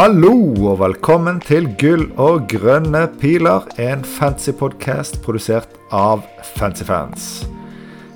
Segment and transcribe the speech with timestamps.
[0.00, 0.30] Hallo
[0.64, 6.22] og velkommen til Gull og grønne piler, en fancy podcast produsert av
[6.54, 7.26] Fancyfans.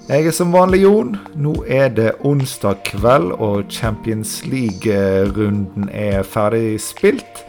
[0.09, 1.12] Jeg er som vanlig Jon.
[1.37, 7.45] Nå er det onsdag kveld, og Champions League-runden er ferdig spilt.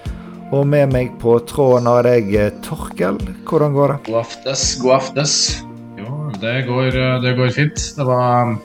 [0.51, 3.21] Og med meg på tråden har jeg Torkel.
[3.47, 4.01] Hvordan går det?
[4.09, 5.37] God aftes, god aftes.
[5.95, 6.91] Jo, det går,
[7.23, 7.87] det går fint.
[7.95, 8.57] Det var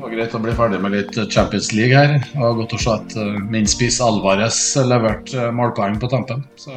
[0.00, 2.14] det var greit å bli ferdig med litt Champions League her.
[2.24, 6.40] Det var godt å se at uh, min spiss Alvarez leverte uh, målpoeng på tampen.
[6.56, 6.72] Så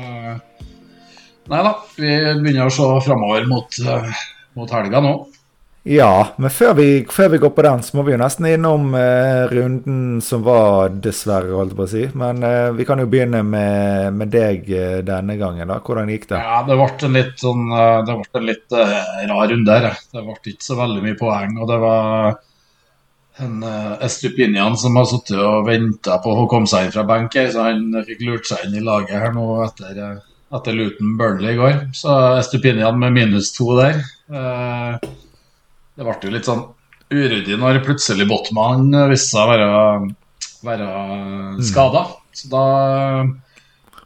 [1.48, 2.12] Nei da, vi
[2.44, 3.80] begynner å se framover mot,
[4.56, 5.14] mot helga nå.
[5.84, 8.94] Ja, men før vi, før vi, går på den, så må vi jo nesten innom
[8.96, 12.04] eh, runden som var, dessverre, holdt jeg på å si.
[12.20, 15.82] Men eh, vi kan jo begynne med, med deg eh, denne gangen, da.
[15.84, 16.40] Hvordan gikk det?
[16.40, 17.68] Ja, Det ble en litt, sånn,
[18.08, 18.78] det ble en litt
[19.34, 20.00] rar runde her.
[20.16, 21.60] Det ble ikke så veldig mye poeng.
[21.60, 22.40] og det var
[23.42, 23.64] en
[24.02, 27.66] Estupinian som har sittet og venta på å komme seg inn fra benk her, så
[27.70, 31.60] han fikk lurt seg inn i laget her nå etter, uh, etter Luton Burnley i
[31.60, 31.80] går.
[31.98, 34.04] Så Estupinian med minus to der.
[34.30, 35.02] Uh,
[35.98, 36.68] det ble jo litt sånn
[37.14, 39.72] uryddig når plutselig Botman viste seg å være,
[40.66, 41.64] være mm.
[41.66, 42.06] skada.
[42.34, 42.64] Så da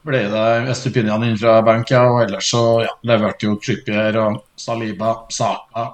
[0.07, 5.17] ble det Estupinian inn fra benk, og ellers så ja, leverte jo Trippier og Saliba,
[5.33, 5.89] Saka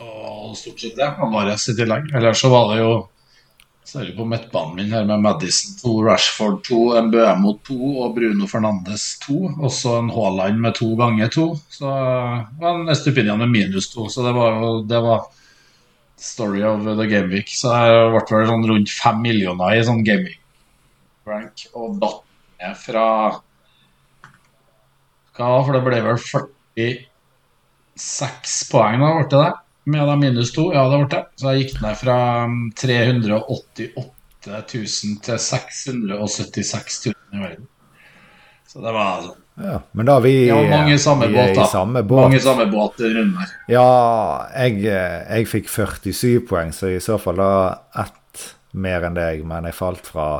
[0.00, 1.08] og stort sett det.
[1.20, 2.10] Alvarez i tillegg.
[2.16, 2.92] Ellers så var det jo
[3.90, 6.76] Særlig på midtbanen min her med Madison 2, Rashford 2,
[7.08, 9.38] Mbmo 2 og Bruno Fernandes 2.
[9.66, 11.46] Også en Haaland med to ganger to.
[11.74, 11.90] Så
[12.60, 14.04] var en Estupinian med minus to.
[14.12, 15.24] Så det var jo det var
[16.20, 17.48] story of the game week.
[17.50, 20.38] Så det ble vel sånn rundt fem millioner i sånn gaming
[21.26, 21.66] rank.
[21.74, 22.22] Og datt
[22.60, 23.06] ned fra
[25.34, 29.52] Hva, for det ble vel 46 poeng da, ble det det?
[29.90, 30.70] Med da minus to.
[30.74, 31.24] Ja, det ble det.
[31.40, 32.16] Så jeg gikk ned fra
[32.82, 34.08] 388 um,
[34.46, 37.68] 000 til 676 000 i verden.
[38.70, 41.54] Så det var altså ja, Men da er vi, ja, mange samme vi båter.
[41.54, 41.66] da.
[41.66, 42.22] samme båt.
[42.22, 43.50] Mange samme båt rundt her.
[43.68, 43.88] Ja,
[44.54, 47.50] jeg, jeg fikk 47 poeng, så i så fall da
[48.00, 49.42] ett mer enn deg.
[49.44, 50.30] Men jeg falt fra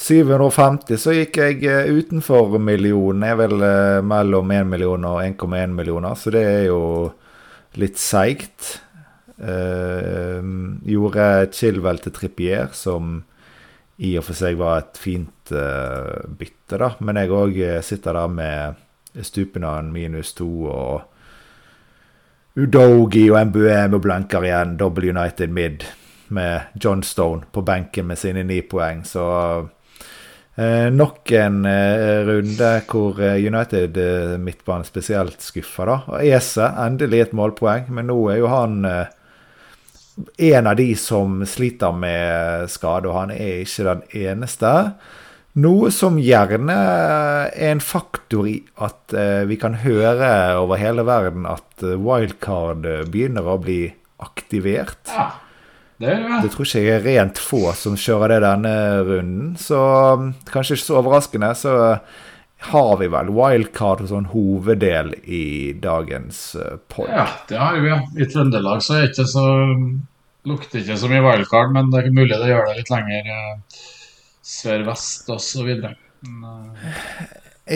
[0.00, 3.26] 750, så gikk jeg eh, utenfor millionen.
[3.26, 6.80] Jeg er vel eh, mellom 1 million og 1,1 millioner, så det er jo
[7.78, 8.80] litt seigt.
[9.40, 10.42] Uh,
[10.84, 11.26] gjorde
[11.56, 13.20] Chilwell til Trippier, som
[14.00, 16.94] i og for seg var et fint uh, bytte, da.
[17.04, 18.78] Men jeg òg eh, sitter der med
[19.26, 21.02] Stupinan minus to og
[22.60, 24.76] Udogi og Mbuem og blanker igjen.
[24.80, 25.84] Double United mid
[26.30, 29.04] med John Stone på benken med sine ni poeng.
[29.04, 29.24] Så
[30.60, 35.86] Eh, nok en eh, runde hvor eh, United eh, midtbanen spesielt skuffa.
[35.88, 36.18] da.
[36.20, 39.14] Ese endelig et målpoeng, men nå er jo han eh,
[40.50, 44.74] en av de som sliter med skade, og han er ikke den eneste.
[45.64, 51.48] Noe som gjerne er en faktor i at eh, vi kan høre over hele verden
[51.48, 53.86] at wildcard begynner å bli
[54.20, 55.08] aktivert.
[55.08, 55.30] Ja.
[56.00, 58.74] Det, det, tror ikke jeg er rent få som kjører det denne
[59.04, 59.48] runden.
[59.60, 59.78] Så
[60.16, 61.72] um, kanskje ikke så overraskende, så
[62.70, 67.10] har vi vel wildcard som sånn hoveddel i dagens uh, pod.
[67.12, 67.92] Ja, det har vi.
[68.16, 69.44] I Trøndelag så ikke så
[70.48, 73.82] lukter ikke så mye wildcard, men det er mulig det gjør det litt lenger uh,
[74.54, 75.68] sør-vest osv.
[75.84, 76.88] Uh...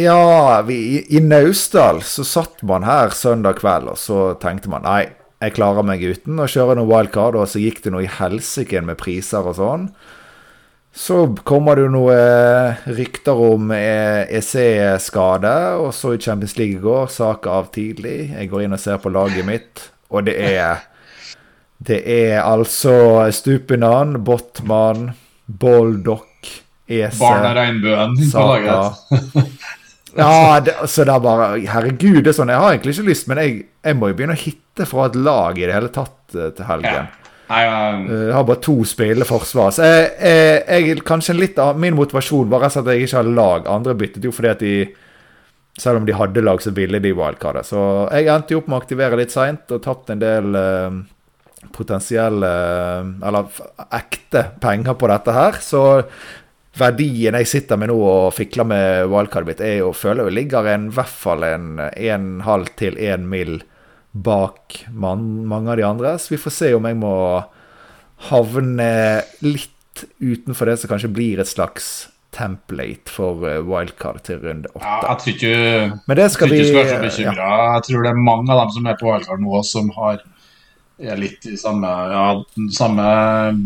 [0.00, 0.78] Ja, vi,
[1.12, 5.02] i Naustdal så satt man her søndag kveld, og så tenkte man nei
[5.44, 8.82] jeg klarer meg uten å kjøre noe wildcard, og så gikk det noe i helsike
[8.84, 9.88] med priser og sånn.
[10.94, 17.08] Så kommer det jo noen rykter om EC-skade, og så i Champions League i går,
[17.10, 18.30] sak av tidlig.
[18.30, 20.90] Jeg går inn og ser på laget mitt, og det er
[21.84, 25.10] Det er altså Stupinan, Botman,
[25.44, 26.30] Boldock,
[26.88, 28.94] EC Barna Regnbuen på laget.
[30.20, 33.28] Ja, det, så det er bare Herregud, det er sånn Jeg har egentlig ikke lyst,
[33.30, 36.36] men jeg, jeg må jo begynne å hitte fra et lag i det hele tatt
[36.36, 37.08] uh, til helgen.
[37.08, 37.24] Ja.
[37.50, 38.04] Nei, um...
[38.08, 39.72] Jeg har bare to spillende forsvar.
[39.76, 43.08] Så jeg, jeg, jeg, kanskje litt av min motivasjon var rett og slett at jeg
[43.08, 43.66] ikke har lag.
[43.70, 44.76] Andre byttet jo fordi at de
[45.74, 47.66] Selv om de hadde lag, så ville de wildcardet.
[47.66, 47.80] Så
[48.14, 51.00] jeg endte jo opp med å aktivere litt seint og tapt en del uh,
[51.74, 52.50] potensielle
[53.18, 55.58] Eller ekte penger på dette her.
[55.58, 55.82] Så
[56.78, 60.70] verdien jeg sitter med nå og fikler med wildcardet mitt, er jo, føler jeg ligger
[60.72, 63.60] en, i hvert fall en 1,5 til 1 mil
[64.14, 66.16] bak man, mange av de andre.
[66.18, 67.14] Så vi får se om jeg må
[68.30, 68.90] havne
[69.44, 69.70] litt
[70.22, 74.82] utenfor det som kanskje blir et slags template for eh, wildcard til runde åtte.
[74.82, 77.50] Ja, jeg tror ikke, Men det skal jeg tror ikke vi, skal være så bekymra.
[77.50, 77.66] Ja.
[77.76, 80.22] Jeg tror det er mange av dem som er på wildcard nå, som har
[81.02, 82.26] er litt i samme, ja,
[82.74, 83.06] samme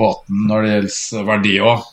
[0.00, 1.84] båten når det gjelder verdi òg.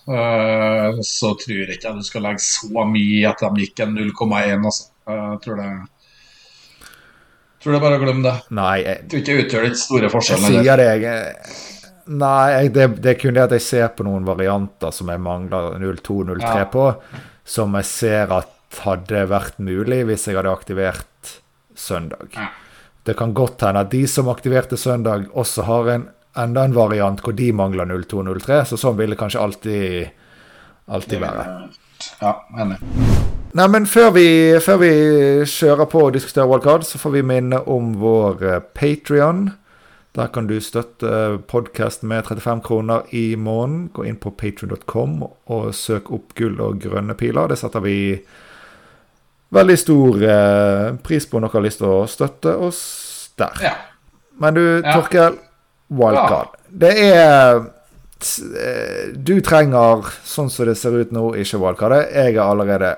[1.04, 3.98] så tror jeg ikke at du skal legge så mye i at de gikk en
[3.98, 4.64] 0,1.
[4.64, 4.90] Altså.
[5.06, 5.70] Uh, tror det
[7.62, 8.36] tror det bare å glemme det.
[8.54, 10.52] Nei, jeg tror ikke det utgjør den store forskjellen.
[10.54, 11.56] Jeg sier det, jeg,
[12.06, 15.22] Nei, jeg, det, det er kun det at jeg ser på noen varianter som jeg
[15.26, 16.68] mangler 02-03 ja.
[16.70, 16.84] på,
[17.56, 18.52] som jeg ser at
[18.84, 21.34] hadde vært mulig hvis jeg hadde aktivert
[21.80, 22.30] søndag.
[22.36, 22.52] Ja.
[23.06, 26.08] Det kan godt hende at de som aktiverte søndag, også har en,
[26.42, 30.08] enda en variant hvor de mangler 02-03, så sånn vil det kanskje alltid,
[30.90, 31.44] alltid være.
[32.22, 32.80] Ja, enig.
[33.56, 34.28] Nei, men før vi,
[34.60, 34.90] før vi
[35.48, 39.46] kjører på og diskuterer wildcard, så får vi minne om vår eh, Patrion.
[40.16, 43.90] Der kan du støtte podkasten med 35 kroner i måneden.
[43.96, 47.52] Gå inn på patrion.com og søk opp gull og grønne piler.
[47.52, 47.98] Det setter vi
[49.56, 52.82] veldig stor eh, pris på om dere har lyst til å støtte oss
[53.40, 53.62] der.
[53.64, 53.74] Ja.
[54.42, 54.96] Men du, ja.
[54.96, 55.40] Torkel.
[55.96, 56.56] Wildcard.
[56.68, 62.10] Det er eh, Du trenger, sånn som det ser ut nå, ikke wildcardet.
[62.16, 62.96] Jeg er allerede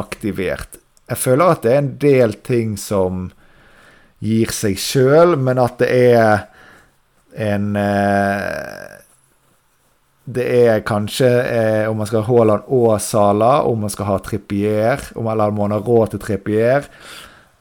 [0.00, 0.80] aktivert.
[1.10, 3.28] Jeg føler at det er en del ting som
[4.24, 6.46] gir seg sjøl, men at det er
[7.44, 9.03] en eh,
[10.24, 14.18] det er kanskje eh, om man skal ha Haaland og Sala, om man skal ha
[14.24, 16.88] Trippier, om, eller om man har råd til Trippier.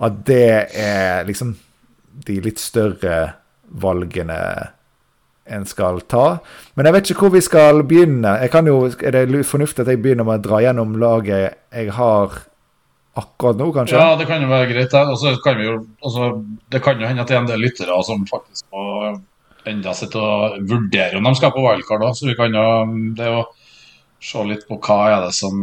[0.04, 1.58] At det er liksom
[2.28, 3.18] de litt større
[3.84, 4.40] valgene
[5.44, 6.38] en skal ta.
[6.78, 8.38] Men jeg vet ikke hvor vi skal begynne.
[8.68, 12.38] Jo, er det fornuftig at jeg begynner med å dra gjennom laget jeg har
[13.20, 14.00] akkurat nå, kanskje?
[14.00, 14.96] Ja, det kan jo være greit.
[14.98, 16.32] Altså, kan jo, altså,
[16.72, 18.86] det kan jo hende at det er en del lyttere som faktisk må
[19.70, 22.16] enda sitte og vurdere om de skal på wildcard òg.
[22.18, 22.70] Så vi kan jo
[23.18, 23.50] det er å
[24.24, 25.62] se litt på hva er det som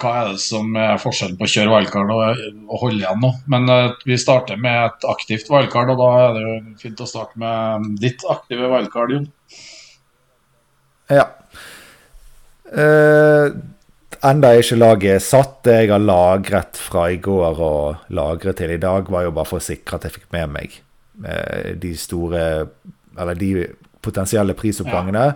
[0.00, 3.32] hva er det som er forskjellen på å kjøre wildcard og, og holde igjen nå.
[3.52, 7.08] Men uh, vi starter med et aktivt wildcard, og da er det jo fint å
[7.08, 9.28] starte med ditt aktive wildcard, Jon.
[11.12, 11.26] Ja.
[12.72, 13.52] Uh,
[14.24, 15.58] enda ikke laget satt.
[15.66, 19.50] Det jeg har lagret fra i går og lagret til i dag, var jo bare
[19.50, 20.80] for å sikre at jeg fikk med meg
[21.26, 22.46] uh, de store
[23.18, 23.66] Eller de
[24.02, 25.26] potensielle prisoppgangene.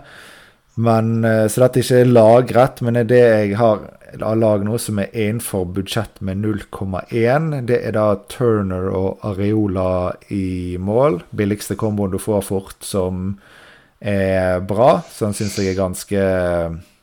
[0.77, 3.79] Men, så dette ikke er lagret, men det jeg har
[4.15, 7.65] lag nå som er innenfor budsjett med 0,1.
[7.67, 11.21] Det er da Turner og Areola i mål.
[11.35, 13.37] Billigste komboen du får fort, som
[13.99, 15.01] er bra.
[15.11, 16.23] Så den syns jeg er ganske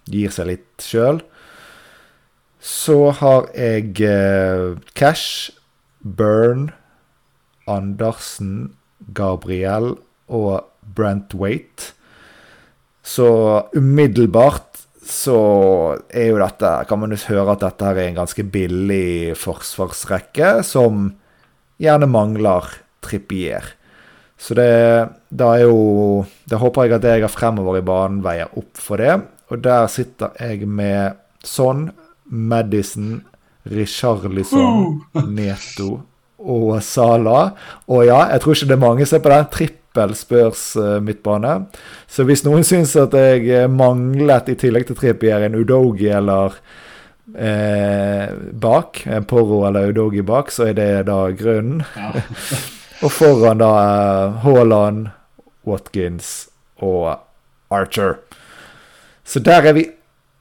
[0.05, 1.23] Gir seg litt sjøl.
[2.61, 5.49] Så har jeg eh, Cash,
[6.05, 6.67] Burn,
[7.65, 8.75] Andersen,
[9.17, 9.94] Gabriel
[10.29, 11.93] og Brent Waite.
[13.05, 13.29] Så
[13.76, 15.37] umiddelbart så
[16.09, 20.62] er jo dette Kan man jo høre at dette her er en ganske billig forsvarsrekke
[20.65, 21.11] som
[21.82, 22.71] gjerne mangler
[23.05, 23.75] Trippier.
[24.41, 24.71] Så det
[25.29, 29.00] da er jo Da håper jeg at jeg har fremover i banen veier opp for
[29.00, 29.19] det.
[29.53, 31.91] Og der sitter jeg med Son,
[32.25, 33.21] Madison,
[33.69, 35.03] Richarlison,
[35.37, 36.00] Neto
[36.38, 37.50] og Sala.
[37.88, 39.81] Og ja, jeg tror ikke det er mange som er på den tripp
[40.14, 41.67] Spurs uh, midtbane.
[42.06, 46.57] Så hvis noen syns at jeg eh, manglet, i tillegg til Trippier, en Udogi eller
[47.35, 51.85] eh, bak, en Porro eller Udogi bak, så er det da grunnen.
[51.97, 52.12] Ja.
[53.04, 53.75] og foran da
[54.45, 55.09] Haaland,
[55.64, 56.49] Watkins
[56.85, 57.14] og
[57.73, 58.18] Archer.
[59.25, 59.87] Så der er vi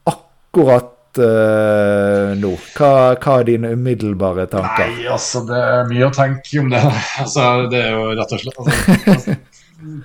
[0.04, 2.52] akkurat uh, nå?
[2.76, 4.90] Hva, hva, er dine umiddelbare tanker?
[4.90, 6.82] Nei, altså Det er mye å tenke om det.
[7.24, 9.36] Altså, det er jo rett og slett altså, altså,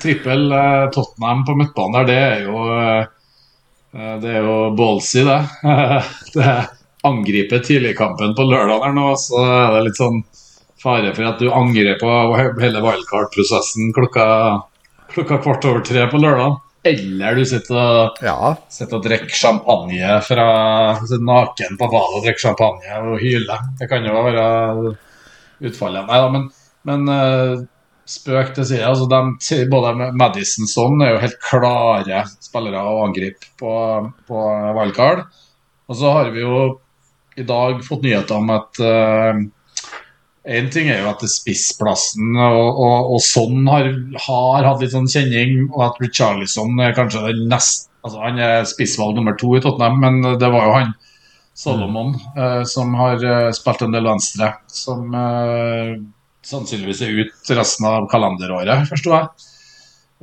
[0.02, 5.40] Trippel uh, Tottenham på midtbanen der, det er jo uh, Det er jo ballsy, det.
[6.36, 6.58] det
[7.04, 10.24] angriper tidligkampen på lørdag her nå, så er det litt sånn
[10.80, 12.10] fare for at du angrer på
[12.62, 14.26] hele wildcard-prosessen klokka,
[15.14, 16.60] klokka kvart over tre på lørdag.
[16.88, 18.54] Eller du sitter og, ja.
[18.72, 20.46] sitter og drikker champagne fra
[21.02, 23.66] naken på badet og drikker champagne og hyler.
[23.80, 24.46] Det kan jo være
[25.68, 26.08] utfallet.
[26.08, 26.48] Nei da, men,
[26.88, 27.66] men uh,
[28.10, 28.86] spøk til side.
[28.88, 33.74] Altså, de, både Madison er jo helt klare spillere å angripe på,
[34.30, 34.44] på
[34.78, 35.26] wildcard.
[35.90, 36.80] Og så har vi jo
[37.40, 39.40] i dag fått nyheter om at uh,
[40.74, 43.92] ting er jo at spissplassen og, og, og sånn har,
[44.26, 48.68] har, hatt litt sånn kjenning, og at Richarlison er kanskje den nest altså Han er
[48.68, 50.94] spissvalg nummer to i Tottenham, men det var jo han
[51.60, 55.98] Solomon uh, som har uh, spilt en del venstre, som eh,
[56.50, 59.50] sannsynligvis er ut resten av kalenderåret, forsto jeg.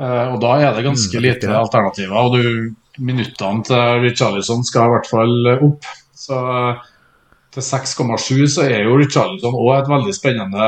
[0.00, 2.16] Eh, og da er det ganske mm, lite alternativer.
[2.20, 5.88] Og du, minuttene til Richarlison skal i hvert fall opp.
[6.16, 6.40] Så
[7.54, 10.66] til 6,7 så er jo Richarlison òg et veldig spennende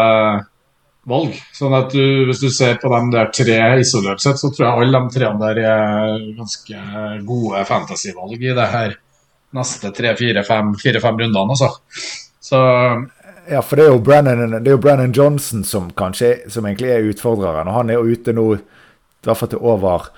[1.09, 1.35] valg.
[1.57, 4.87] Sånn at du, Hvis du ser på de der tre isolert sett, så tror jeg
[4.87, 6.81] alle de treene der er ganske
[7.29, 8.97] gode fantasyvalg i det her
[9.57, 11.71] neste tre, fire, fem, fire, fem rundene, altså.
[12.49, 12.59] Så
[13.51, 17.07] Ja, for det er jo Brennan, er jo Brennan Johnson som kanskje som egentlig er
[17.09, 17.69] utfordreren.
[17.71, 20.11] Og han er jo ute nå, i hvert fall til over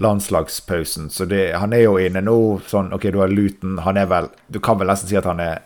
[0.00, 1.10] landslagspausen.
[1.12, 2.38] Så det, han er jo inne nå
[2.70, 3.76] sånn OK, du har Luton.
[3.84, 5.60] Han er vel Du kan vel nesten si at han er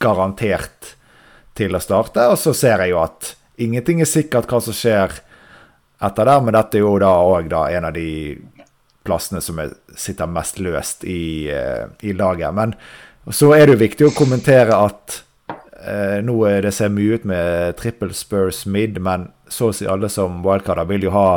[0.00, 0.94] garantert
[1.58, 2.24] til å starte.
[2.32, 5.20] Og så ser jeg jo at ingenting er sikkert hva som skjer
[6.06, 8.08] etter der, men dette er jo da òg en av de
[9.06, 12.52] plassene som er, sitter mest løst i, uh, i laget.
[12.56, 12.74] Men
[13.32, 15.22] så er det jo viktig å kommentere at
[16.26, 20.40] nå det ser mye ut med triple Spurs mid, men så å si alle som
[20.44, 21.28] wildcarder vil jo ha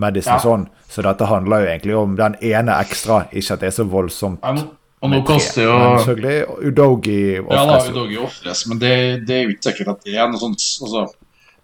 [0.00, 0.42] Madison ja.
[0.42, 0.68] sånn.
[0.88, 4.44] Så dette handler jo egentlig om den ene ekstra, ikke at det er så voldsomt.
[4.44, 4.68] Ja,
[5.02, 5.72] og nå koster jo
[6.04, 7.56] selvfølgelig Udogi ofres.
[7.56, 8.94] Ja da, Udogi ofres, men det,
[9.26, 11.06] det, er jo ikke sikkert at det er noe sånt altså,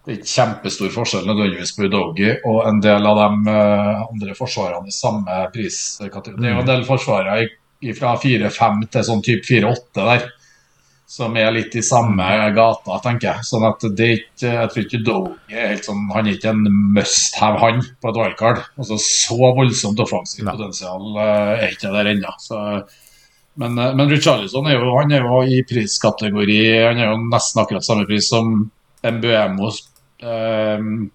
[0.02, 4.34] Det er ikke kjempestor forskjell nødvendigvis på Udogi og en del av de uh, andre
[4.38, 6.40] forsvarerne i samme priskategori.
[6.40, 10.26] Det er jo en del forsvarere fra 4-5 til sånn type 4-8 der
[11.08, 13.46] som er litt i samme gata, tenker jeg.
[13.48, 16.52] Sånn at det er ikke, Jeg tror ikke Doge er helt sånn Han er ikke
[16.52, 18.60] en must have, han, på et wildcard.
[18.76, 22.34] Altså, så voldsomt offensivt potensial uh, er ikke der ennå.
[23.58, 26.60] Men, uh, men Richarlison er jo, han er jo i priskategori
[26.90, 28.68] Han er jo nesten akkurat samme pris som
[29.00, 29.72] Mbuemo.
[30.20, 31.08] Uh,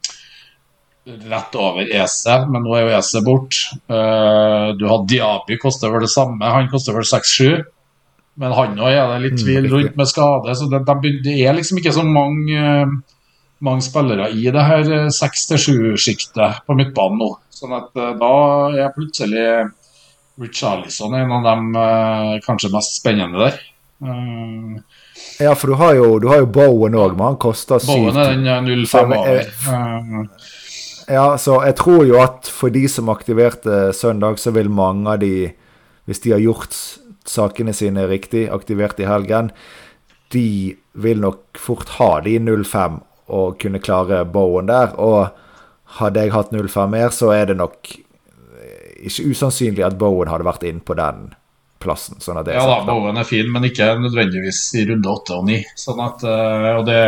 [1.30, 3.62] rett over Ese, men nå er jo Ese bort.
[3.92, 6.50] Uh, du har Diaby, koster vel det samme.
[6.58, 7.62] Han koster vel 6-7.
[8.40, 10.56] Men han òg er det litt mm, tvil rundt med skade.
[10.58, 10.82] så Det,
[11.26, 12.96] det er liksom ikke så mange, eh,
[13.64, 17.30] mange spillere i det her eh, seks til sju-sjiktet på midtbanen nå.
[17.54, 18.34] Sånn at eh, da
[18.88, 19.46] er plutselig
[20.42, 23.60] Richarlison en av de kanskje mest spennende der.
[25.38, 28.18] Ja, for du har jo, du har jo Bowen òg, men han koster 7 Bowen
[28.18, 30.26] er den 05 over.
[31.06, 35.22] Ja, så jeg tror jo at for de som aktiverte søndag, så vil mange av
[35.22, 35.52] de,
[36.10, 36.74] hvis de har gjort
[37.30, 39.52] sakene sine riktig, aktivert i helgen,
[40.34, 43.00] de vil nok fort ha de 0-5
[43.34, 44.96] og kunne klare bowen der.
[45.00, 45.30] Og
[46.00, 47.94] hadde jeg hatt 0-5 mer, så er det nok
[49.04, 51.32] ikke usannsynlig at Bowen hadde vært inn på den
[51.84, 52.20] plassen.
[52.24, 55.58] Sånn ja da, Bowen er fin, men ikke nødvendigvis i runde 8 og 9.
[55.80, 57.02] Sånn at, eh, og det,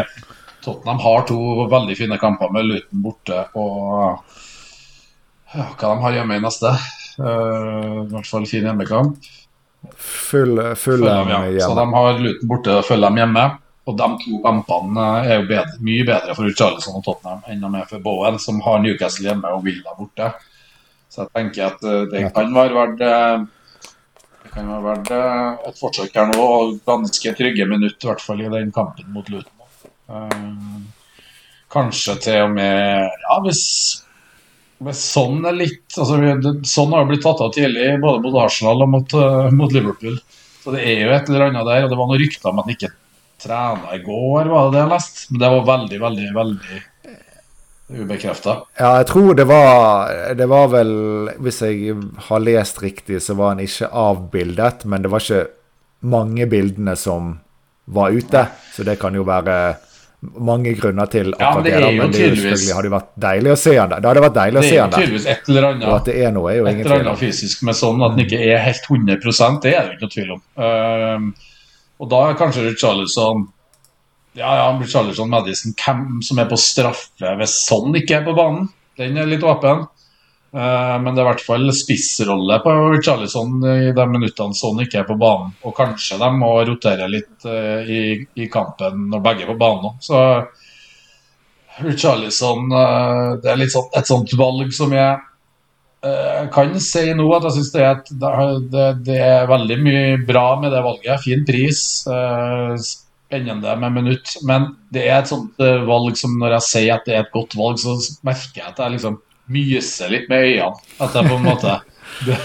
[0.66, 1.40] Tottenham har to
[1.72, 4.26] veldig fine kamper med Luton borte og
[5.54, 6.72] ja, hva de har hjemme i neste.
[7.16, 9.30] Uh, I hvert fall fin hjemmekamp.
[9.98, 11.44] Full, full dem, ja.
[11.46, 11.62] hjemme.
[11.62, 13.46] Så de har Luton borte og følger dem hjemme.
[13.86, 17.70] Og de to kampene er jo bedre, mye bedre for Charlison og Tottenham enn de
[17.78, 20.32] er for Bowen, som har Newcastle hjemme og Villa borte.
[21.14, 23.44] Så jeg tenker at eh, det kan være verdt eh,
[24.42, 28.26] det kan være verdt eh, et forsøk her nå, og ganske trygge minutt, i hvert
[28.26, 29.54] fall i den kampen mot Luton.
[31.72, 33.62] Kanskje til og med Ja, hvis
[34.84, 36.18] men sånn er litt altså,
[36.68, 40.18] Sånn har jo blitt tatt av tidlig, både mot Arsenal og mot, uh, mot, Liverpool.
[40.64, 41.86] Så det er jo et eller annet der.
[41.86, 42.92] og Det var noen rykter om at han ikke
[43.46, 45.24] trena i går, var det det jeg leste?
[45.30, 46.84] Men det var veldig, veldig, veldig
[47.86, 48.56] ubekrefta.
[48.80, 50.94] Ja, jeg tror det var Det var vel
[51.46, 51.94] Hvis jeg
[52.28, 55.46] har lest riktig, så var han ikke avbildet, men det var ikke
[56.06, 57.36] mange bildene som
[57.86, 58.48] var ute.
[58.74, 59.78] Så det kan jo være
[60.48, 61.74] mange grunner til ja, men det.
[61.76, 64.04] Er jo men det tydeligvis, hadde vært deilig å se han der.
[64.04, 64.96] Det hadde vært deilig å se han der.
[64.96, 66.96] Det er tydeligvis et eller annet, og at det er noe, er jo et eller
[67.00, 69.20] annet fysisk med sånn at den ikke er helt 100
[69.66, 70.46] det er det jo ikke noe tvil om.
[70.60, 71.52] Uh,
[72.04, 73.46] og da er kanskje Richarlison
[74.36, 78.68] ja, ja, Richarlison Madison hvem som er på straffe hvis sånn ikke er på banen.
[79.00, 79.86] Den er litt åpen.
[80.56, 85.02] Eh, men det er i hvert fall spissrolle på Charlison i de minuttene sånn ikke
[85.02, 85.52] er på banen.
[85.68, 88.04] Og kanskje de må rotere litt eh, i,
[88.40, 89.98] i kampen når begge er på banen.
[90.06, 90.22] Så
[92.00, 95.24] Charlison eh, Det er sånn, et sånt valg som jeg
[96.54, 97.86] kan si nå at jeg syns det,
[98.70, 101.24] det, det, er veldig mye bra med det valget.
[101.24, 101.80] Fin pris.
[102.86, 104.36] Spennende med minutt.
[104.46, 105.58] Men det er et sånt
[105.90, 108.84] valg som når jeg sier at det er et godt valg, så merker jeg at
[108.84, 109.18] jeg liksom
[109.52, 110.86] myse litt med øynene.
[111.00, 111.76] At jeg på en måte
[112.28, 112.40] det,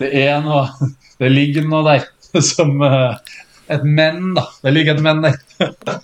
[0.00, 2.06] det, er noe Det ligger noe der
[2.44, 3.16] som uh,
[3.68, 4.46] et men, da.
[4.62, 5.38] Det ligger et men der.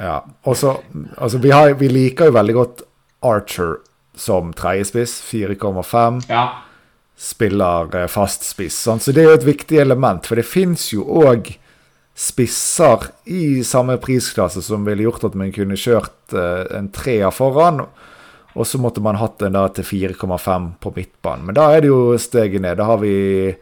[0.00, 0.18] ja.
[0.44, 0.78] Og så
[1.16, 2.82] Altså, vi, har, vi, liker jo veldig godt
[3.26, 3.78] Archer
[4.16, 5.20] som tredjespiss.
[5.28, 6.24] 4,5.
[6.28, 6.44] Ja.
[7.20, 8.78] Spiller uh, fast spiss.
[8.88, 9.00] Sånn.
[9.00, 11.54] Så det er jo et viktig element, for det fins jo òg
[12.20, 17.86] spisser i samme prisklasse som ville gjort at man kunne kjørt uh, en treer foran.
[18.60, 21.46] Og så måtte man hatt den da til 4,5 på midtbanen.
[21.48, 22.76] Men da er det jo steget ned.
[22.76, 23.14] Da har vi
[23.48, 23.54] eh,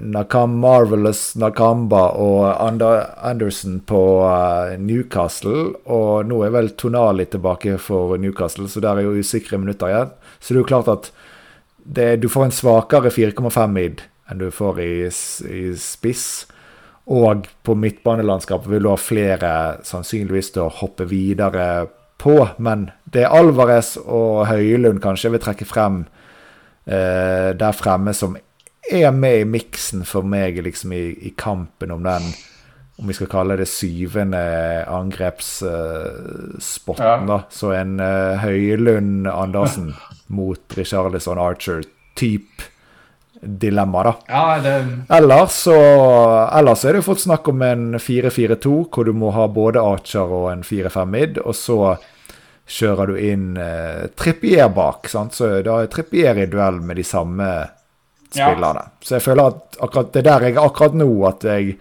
[0.00, 5.74] Nakam Marvelous Nakamba og Ander, Anderson på eh, Newcastle.
[5.92, 10.16] Og nå er vel Tonali tilbake for Newcastle, så der er jo usikre minutter igjen.
[10.38, 11.12] Så det er jo klart at
[11.84, 14.92] det, du får en svakere 4,5 mid enn du får i,
[15.52, 16.46] i spiss.
[17.10, 19.52] Og på midtbanelandskapet vil du ha flere
[19.84, 21.88] sannsynligvis til å hoppe videre
[22.20, 22.48] på.
[22.58, 26.04] Men det er Alvarez og Høylund kanskje jeg vil trekke frem
[26.84, 28.36] eh, der fremme som
[28.90, 32.22] er med i miksen for meg liksom i, i, kampen om den
[33.00, 34.40] om vi skal kalle det syvende
[34.92, 37.00] angrepsspotten.
[37.00, 37.16] Uh, ja.
[37.24, 39.94] da, Så en uh, Høylund Andersen
[40.36, 42.68] mot Richarlison Archer-type
[43.40, 44.12] dilemma, da.
[44.28, 44.86] Ja, det...
[45.08, 45.72] ellers, så,
[46.52, 50.28] ellers er det jo fått snakk om en 4-4-2, hvor du må ha både Archer
[50.28, 51.96] og en 4-5 mid, og så
[52.70, 55.08] kjører du inn eh, Trippier bak.
[55.10, 55.34] sant?
[55.34, 57.48] Så da er Trippier i duell med de samme
[58.30, 58.84] spillerne.
[58.86, 59.00] Ja.
[59.02, 61.80] Så jeg føler at akkurat det der jeg akkurat nå at jeg,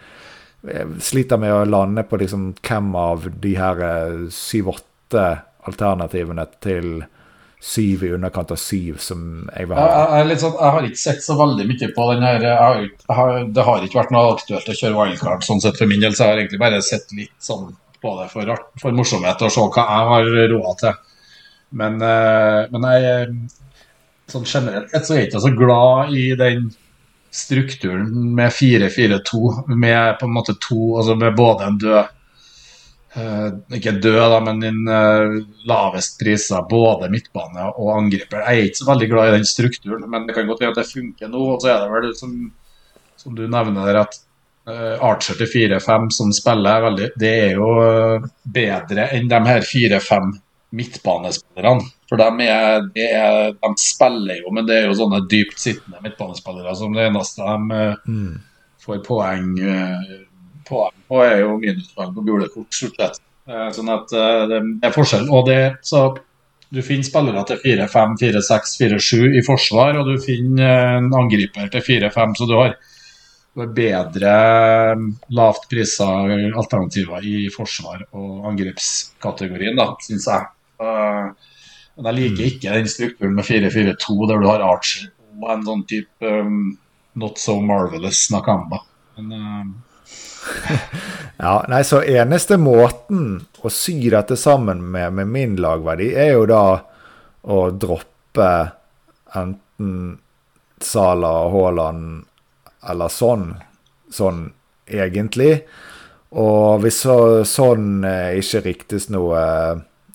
[1.00, 5.28] sliter med å lande på liksom hvem av de her eh, syv-åtte
[5.70, 7.06] alternativene til
[7.64, 9.22] syv i underkant av syv som
[9.54, 9.86] jeg vil ha.
[9.86, 12.84] Jeg, jeg, sånn, jeg, har ikke sett så veldig mye på den her har,
[13.16, 16.16] har, Det har ikke vært noe aktuelt å kjøre wildcard sånn sett for min del,
[16.16, 17.70] så jeg har egentlig bare sett litt sånn
[18.02, 18.52] på det for,
[18.82, 21.00] for morsomhet og se hva jeg har råd til.
[21.80, 23.32] Men, eh, men jeg
[24.30, 26.70] sånn generelt så er jeg ikke så glad i den
[27.34, 29.42] strukturen med 4-4-2,
[29.78, 32.00] med på en måte to Altså med både en død
[33.18, 35.38] uh, Ikke død, da, men din uh,
[35.70, 38.46] lavest priser, både midtbane og angriper.
[38.46, 40.82] Jeg er ikke så veldig glad i den strukturen, men det kan godt være at
[40.82, 41.44] det funker nå.
[41.54, 42.36] Og så er det vel, som,
[43.20, 44.20] som du nevner der, at
[44.70, 47.70] Archer til 4-5 som spiller, veldig, det er jo
[48.44, 50.34] bedre enn de her 4-5
[50.70, 51.88] midtbanespillerne.
[52.10, 56.74] For de, er, er, de, spiller jo, men det er jo sånne dypt sittende midtbanespillere
[56.78, 58.32] som det eneste de eh, mm.
[58.86, 60.16] får poeng, eh,
[60.70, 63.22] poeng på, er jo minuspoeng på gule kort, stort sett.
[63.50, 65.30] Eh, sånn at det er forskjell.
[65.34, 66.08] Og det, så
[66.70, 71.86] du finner spillere til 4-5, 4-6, 4-7 i forsvar, og du finner en angriper til
[71.86, 72.76] 4-5, så du har
[73.56, 74.34] bedre
[75.36, 76.08] lavt prisa
[76.56, 80.50] alternativer i forsvar og angrepskategorien, da, syns jeg.
[80.80, 81.32] Uh,
[82.00, 82.50] men jeg liker mm.
[82.54, 85.10] ikke den strukturen med 4-4-2 der du har Archer
[85.40, 86.78] og en sånn type um,
[87.20, 88.82] not so marvelous Nakamba.
[89.18, 89.74] Men, um...
[91.44, 96.48] ja, nei, så eneste måten å sy dette sammen med, med min lagverdi, er jo
[96.50, 96.64] da
[97.50, 98.50] å droppe
[99.36, 99.94] enten
[100.80, 102.29] Sala, Haaland
[102.88, 103.52] eller sånn,
[104.14, 104.48] sånn
[104.90, 105.64] egentlig.
[106.40, 109.44] Og hvis så, sånn eh, ikke riktes noe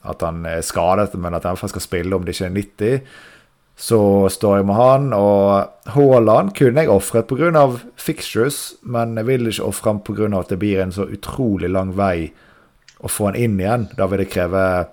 [0.05, 3.15] at han er skadet, men at han skal spille om det ikke er 90.
[3.75, 4.01] Så
[4.31, 5.13] står jeg med han.
[5.17, 7.67] Og Haaland kunne jeg ofret pga.
[7.97, 10.39] fixtures, men jeg vil ikke ofre ham pga.
[10.39, 12.33] at det blir en så utrolig lang vei
[13.01, 13.89] å få han inn igjen.
[13.97, 14.89] Da vil det kreve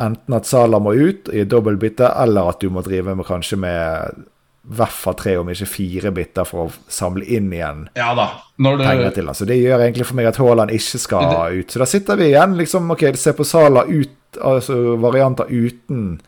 [0.00, 3.58] enten at Salah må ut i et dobbeltbytte, eller at du må drive med kanskje
[3.60, 4.24] med
[4.60, 8.26] i hvert fall tre, om ikke fire biter for å samle inn igjen ja da,
[8.60, 8.84] det...
[8.84, 11.72] penger til Altså, Så det gjør egentlig for meg at Haaland ikke skal ut.
[11.72, 16.20] Så da sitter vi igjen, liksom, ok, se på Sala ut altså varianter uten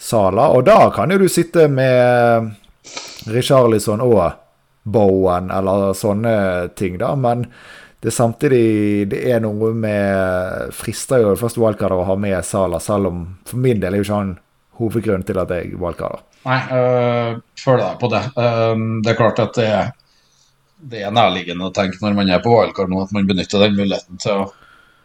[0.00, 0.48] Sala.
[0.56, 2.50] Og da kan jo du sitte med
[3.30, 4.24] Richarlison og
[4.82, 6.34] Bowen eller sånne
[6.76, 7.14] ting, da.
[7.16, 7.46] Men
[8.00, 12.80] det er samtidig Det er noe med Frister jo først wildcarder å ha med Sala,
[12.80, 14.38] selv om for min del er jo ikke han
[14.80, 16.24] hovedgrunnen til at jeg wildcarder.
[16.46, 18.22] Nei, øh, føler deg på det.
[18.36, 19.90] Um, det er klart at det er,
[20.80, 23.76] det er nærliggende å tenke når man er på wildcard nå, at man benytter den
[23.76, 24.50] muligheten til å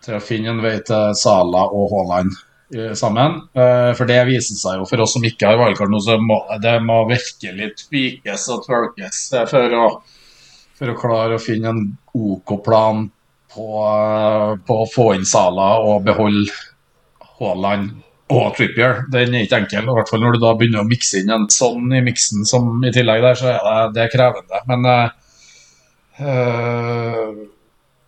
[0.06, 2.36] til å finne en vei til Sala og Haaland
[2.76, 3.40] eh, sammen.
[3.58, 6.40] Eh, for det viser seg jo for oss som ikke har valgkart nå, så må
[6.62, 9.86] det må virkelig tweakes og twerkes eh, for å,
[10.78, 11.84] for å klare å finne en
[12.16, 13.06] OK plan
[13.56, 13.68] på,
[14.68, 16.52] på å få inn Sala og beholde
[17.40, 19.04] Haaland og Trippier.
[19.14, 19.86] Den er ikke enkel.
[19.86, 22.82] I hvert fall når du da begynner å mikse inn en sånn i miksen som
[22.86, 24.62] i tillegg der, så er det, det er krevende.
[24.72, 25.06] Men uh,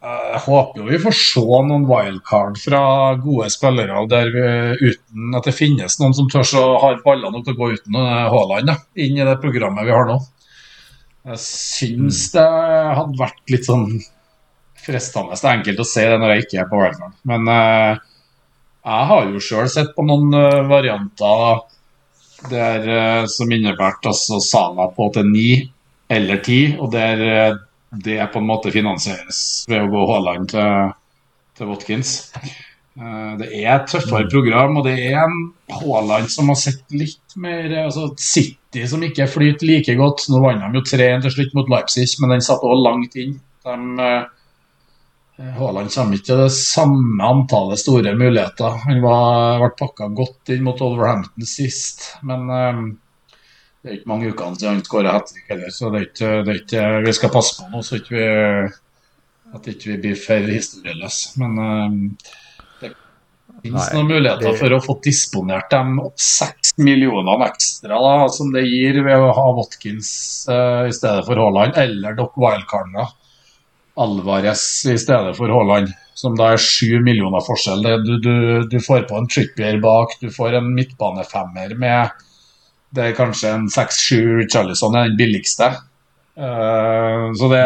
[0.08, 2.82] jeg håper jo vi får se noen wildcard fra
[3.22, 4.48] gode spillere der vi,
[4.94, 7.98] uten at det finnes noen som tør å ha baller nok til å gå uten
[7.98, 10.20] Haaland inn i det programmet vi har nå.
[11.28, 12.36] Jeg syns mm.
[12.38, 12.50] det
[13.02, 13.90] hadde vært litt sånn
[14.88, 15.36] fristende.
[15.36, 17.18] Det er enkelt å se det når jeg ikke er på wildcard.
[17.28, 18.06] Men uh,
[18.88, 21.64] jeg har jo sjøl sett på noen uh, varianter
[22.52, 25.50] der, uh, som innebærer altså Sana på til ni
[26.14, 27.58] eller ti, og der
[27.92, 30.96] det på en måte finansieres ved å gå Haaland til,
[31.58, 32.14] til Watkins.
[32.98, 37.38] Eh, Det er et tøffere program, og det er en Haaland som har sett litt
[37.38, 40.26] mer altså City som ikke flyter like godt.
[40.32, 43.38] Nå vant de jo 3-1 til slutt mot Leipzig, men den satt også langt inn.
[43.68, 44.26] De, eh,
[45.38, 48.80] Haaland kommer ikke til det samme antallet store muligheter.
[48.88, 52.88] Han var, ble pakka godt inn mot Wolverhampton sist, men um,
[53.84, 56.32] det er ikke mange ukene siden han skåra hat trick heller, så det er ikke,
[56.48, 58.26] det er ikke, vi skal passe på nå så ikke vi,
[59.60, 61.36] at ikke vi blir for historieløse.
[61.44, 62.00] Men um,
[62.82, 62.92] det
[63.62, 68.50] finnes Nei, noen muligheter det- for å få disponert de seks millionene ekstra da, som
[68.58, 70.10] det gir ved å ha Watkins
[70.50, 73.06] uh, i stedet for Haaland, eller Doc Wildcardene.
[73.98, 77.84] Alvarez i stedet for Haaland, som da er sju millioner forskjell.
[78.06, 78.34] Du, du,
[78.70, 82.24] du får på en Trippier bak, du får en midtbanefemmer med
[82.96, 85.74] Det er kanskje en seks-sju Charlison er den billigste.
[86.38, 87.64] Uh, så det,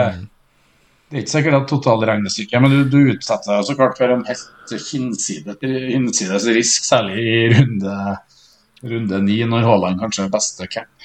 [1.11, 4.25] det er ikke sikkert at totalregnestykket, men du, du utsetter deg så klart for en
[4.27, 7.95] helt hinsides, risk, særlig i runde
[8.81, 11.00] runde ni, når Haaland kanskje er beste cap.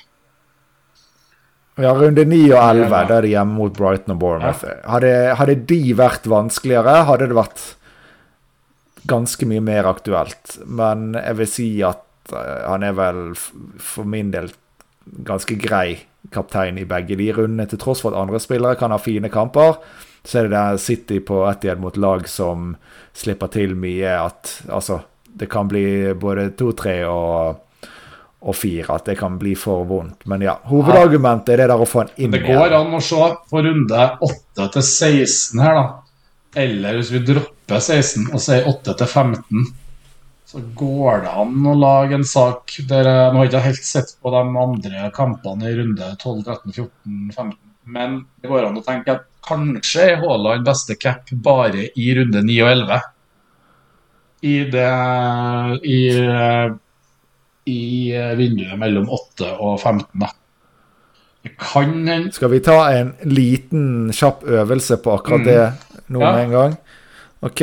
[1.77, 3.05] Ja, runde 9 og 11, Ja.
[3.05, 4.65] da er det hjemme mot Brighton og Bournemouth.
[4.89, 7.65] Hadde, hadde de vært vanskeligere, hadde det vært
[9.07, 10.57] ganske mye mer aktuelt.
[10.67, 14.49] Men jeg vil si at eh, han er vel for min del
[15.27, 15.99] ganske grei
[16.35, 19.77] kaptein i begge de rundene, til tross for at andre spillere kan ha fine kamper.
[20.27, 22.73] Så er det der City på ett igjen mot lag som
[23.15, 25.03] slipper til mye at Altså,
[25.37, 27.61] det kan bli både 2-3 og
[28.40, 30.27] og fire, at det kan bli for vondt.
[30.29, 33.31] Men ja, hovedargumentet er det der å få en inn Det går an å se
[33.51, 35.87] på runde 8 til 16 her, da.
[36.57, 39.66] Eller hvis vi dropper 16 og sier 8 til 15,
[40.46, 44.12] så går det an å lage en sak der Nå har jeg ikke helt sett
[44.22, 47.57] på de andre kampene i runde 12, 13, 14, 15,
[47.96, 52.42] men det går an å tenke at kanskje er Haaland beste cap bare i runde
[52.46, 53.05] 9 og 11.
[54.46, 54.88] I det
[55.83, 56.01] I,
[57.66, 60.31] i vinduet mellom 8 og 15, da.
[62.33, 65.61] Skal vi ta en liten, kjapp øvelse på akkurat det
[66.07, 66.42] nå med Ja.
[66.42, 66.76] en gang?
[67.40, 67.61] OK.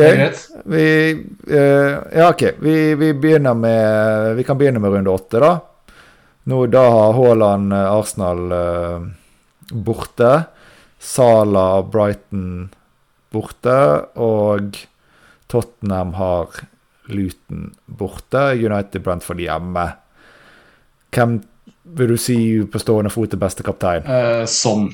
[0.66, 1.14] Vi,
[1.48, 2.54] uh, ja, okay.
[2.60, 5.58] Vi, vi, begynner med, vi kan begynne med runde åtte, da.
[6.44, 9.06] Nå da har Haaland eh, Arsenal uh,
[9.72, 10.44] borte.
[11.00, 12.70] Sala Brighton
[13.32, 13.78] borte.
[14.20, 14.78] Og
[15.48, 16.48] Tottenham har
[17.12, 18.54] Luton borte.
[18.56, 19.88] United Brentford hjemme.
[21.14, 21.38] Hvem
[21.98, 22.38] vil du si
[22.72, 24.06] på stående fot er beste kaptein?
[24.08, 24.88] Eh, sånn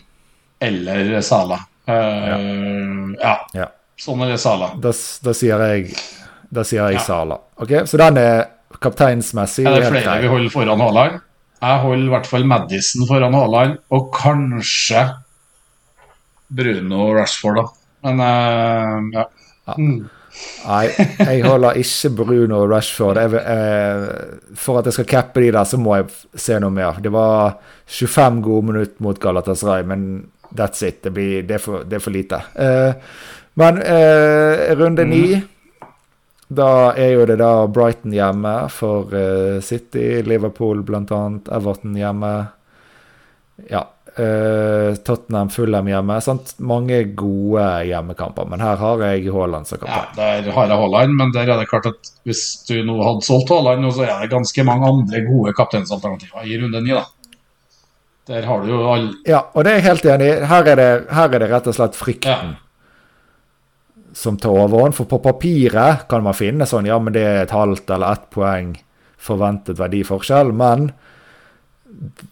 [0.60, 1.60] eller Sala.
[1.88, 3.36] Eh, ja.
[3.56, 3.68] Ja.
[4.00, 4.74] Sånn eller Sala.
[4.82, 4.92] Da,
[5.24, 5.94] da sier jeg,
[6.50, 7.06] da sier jeg Ja.
[7.06, 7.40] Sala.
[7.62, 8.46] Ok, Så den er
[8.80, 11.20] kapteinsmessig Er det flere vi holder foran Haaland?
[11.60, 15.02] Jeg holder i hvert fall Madison foran Haaland, og kanskje
[16.50, 17.66] Bruno Rashford, da.
[18.08, 19.26] Men eh, ja.
[19.78, 20.10] Mm.
[20.66, 23.20] Nei, jeg holder ikke Bruno og Rashford.
[23.20, 27.00] Jeg, eh, for at jeg skal cappe de der, så må jeg se noe mer.
[27.04, 30.10] Det var 25 gode minutter mot Galatasaray, men
[30.52, 31.02] that's it.
[31.04, 32.42] Det, blir, det, er, for, det er for lite.
[32.56, 32.94] Eh,
[33.60, 35.24] men eh, runde ni
[36.50, 41.22] Da er jo det da Brighton hjemme for eh, City, Liverpool bl.a.,
[41.54, 42.32] Everton hjemme.
[43.70, 43.84] Ja.
[44.20, 46.18] Eh, Tottenham, Fulham hjemme.
[46.22, 46.54] Sant?
[46.60, 51.34] Mange gode hjemmekamper, men her har jeg Haaland som ja, der har jeg Haaland, men
[51.36, 54.66] der er det klart at hvis du nå hadde solgt Haaland, så er det ganske
[54.68, 57.06] mange andre gode kapteinsalternativer i runde ni, da.
[58.30, 60.34] Der har du jo alle Ja, og det er jeg helt enig i.
[60.52, 62.58] Her, er her er det rett og slett frykten
[64.14, 64.96] som tar overhånd.
[64.96, 68.30] For på papiret kan man finne sånn ja, men det er et halvt eller ett
[68.34, 68.74] poeng
[69.20, 70.52] forventet verdiforskjell.
[70.56, 70.92] Men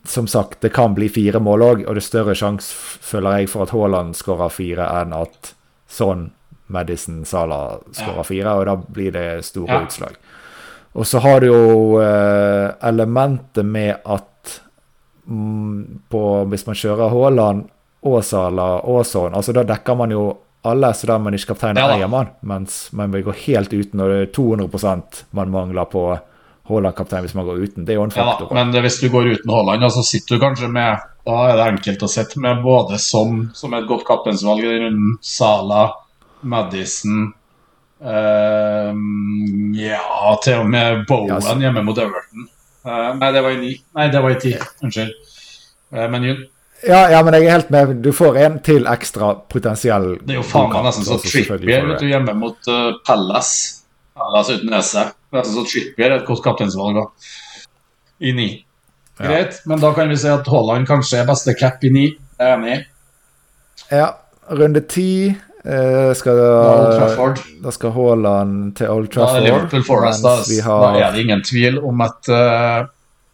[0.07, 2.71] som sagt, det kan bli fire mål òg, og det er større sjanse,
[3.03, 5.53] føler jeg, for at Haaland skårer fire enn at
[5.89, 6.29] sånn
[6.73, 9.83] Madison Salah skårer fire, og da blir det store Ja.
[9.87, 10.15] utslag.
[10.97, 14.59] Og så har du jo eh, elementet med at
[15.27, 17.67] mm, på, hvis man kjører Haaland
[18.07, 20.25] og Salah og sånn, altså da dekker man jo
[20.67, 21.97] alle, så da er man ikke kaptein Ja og da.
[22.01, 26.03] eier man, mens man vil gå helt uten, og det er 200% man mangler på
[26.67, 27.85] Haaland-kaptein hvis man går uten.
[27.85, 28.49] Det er jo en faktor.
[28.51, 31.69] Ja men hvis du går uten Haaland, så sitter du kanskje med Da er det
[31.73, 35.89] enkelt å sitte med både som, som et godt kapteinsvalg i runden, Sala,
[36.41, 37.33] Madison
[37.99, 38.93] eh,
[39.83, 42.47] Ja, til og med Bowen Ja, så- hjemme mot Everton.
[42.87, 43.73] Eh, nei, det var i ni.
[43.95, 44.53] Nei, det var i ti.
[44.83, 45.11] Unnskyld.
[45.93, 46.45] Eh, men Jun?
[46.85, 47.95] Ja, ja, men jeg er helt med.
[48.05, 52.35] Du får en til ekstra potensiell det er jo faen meg nesten så trippy hjemme
[52.37, 53.76] mot uh, Palace.
[54.17, 55.07] Palace uten nese.
[55.31, 57.27] Det er så Trippier er et godt kapteinsvalg òg.
[58.19, 58.47] I ni.
[59.17, 59.25] Ja.
[59.25, 62.07] Greit, men da kan vi si at Haaland kanskje er beste cap i ni.
[62.37, 62.79] Det er enig i.
[63.93, 64.07] Ja,
[64.57, 65.09] runde ti.
[65.67, 69.41] Eh, skal Old Da skal Haaland til Old Trafford.
[69.41, 69.47] Da er.
[69.49, 70.85] Liverpool Forest, da, har...
[70.85, 72.87] da er det ingen tvil om at uh,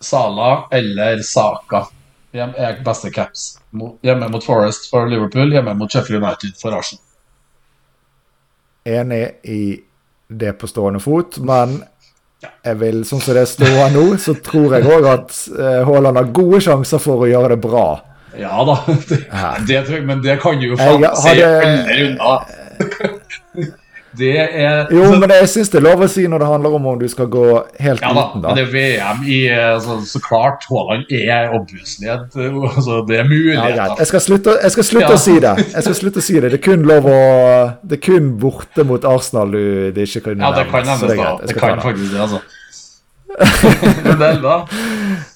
[0.03, 1.85] Sala eller Saka
[2.33, 3.59] er beste caps.
[4.01, 7.03] Hjemme mot Forest for Liverpool, hjemme mot Sheffield United for Arsenal.
[8.83, 9.59] enig i
[10.29, 11.81] det på stående fot, men
[12.65, 16.31] jeg vil, sånn som det står nå, så tror jeg òg at eh, Haaland har
[16.35, 17.85] gode sjanser for å gjøre det bra.
[18.39, 18.75] Ja da,
[19.09, 19.19] det,
[19.67, 22.59] det, tror jeg- men det kan du jo faen si hadde- alle runder.
[24.17, 26.85] Det er Jo, men jeg syns det er lov å si når det handler om
[26.91, 27.43] om du skal gå
[27.81, 32.09] helt Ja da, uten, men det er VM i altså, Så klart, Haaland er obviously
[32.13, 33.75] et altså, Det er muligheter.
[33.79, 35.17] Ja, Jeg skal slutte, jeg skal slutte Ja.
[35.17, 35.53] å si det.
[35.73, 36.51] Jeg skal slutte å si det.
[36.53, 37.19] Det er kun lov å
[37.83, 41.11] Det er kun borte mot Arsenal du det ikke kan Ja, det kan nevnes, så
[41.11, 41.37] er da.
[41.47, 42.41] Det kan faktisk det, altså.
[44.05, 44.67] Runde 11,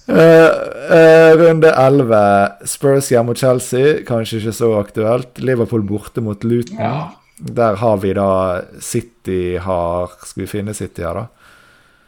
[0.07, 0.49] Eh,
[0.95, 2.19] eh, runde 11.
[2.65, 3.97] Spurs hjemme mot Chelsea.
[4.07, 5.33] Kanskje ikke så aktuelt.
[5.43, 6.77] Liverpool borte mot Luton.
[6.79, 7.09] Ja.
[7.37, 11.27] Der har vi da City har Skal vi finne City her, da?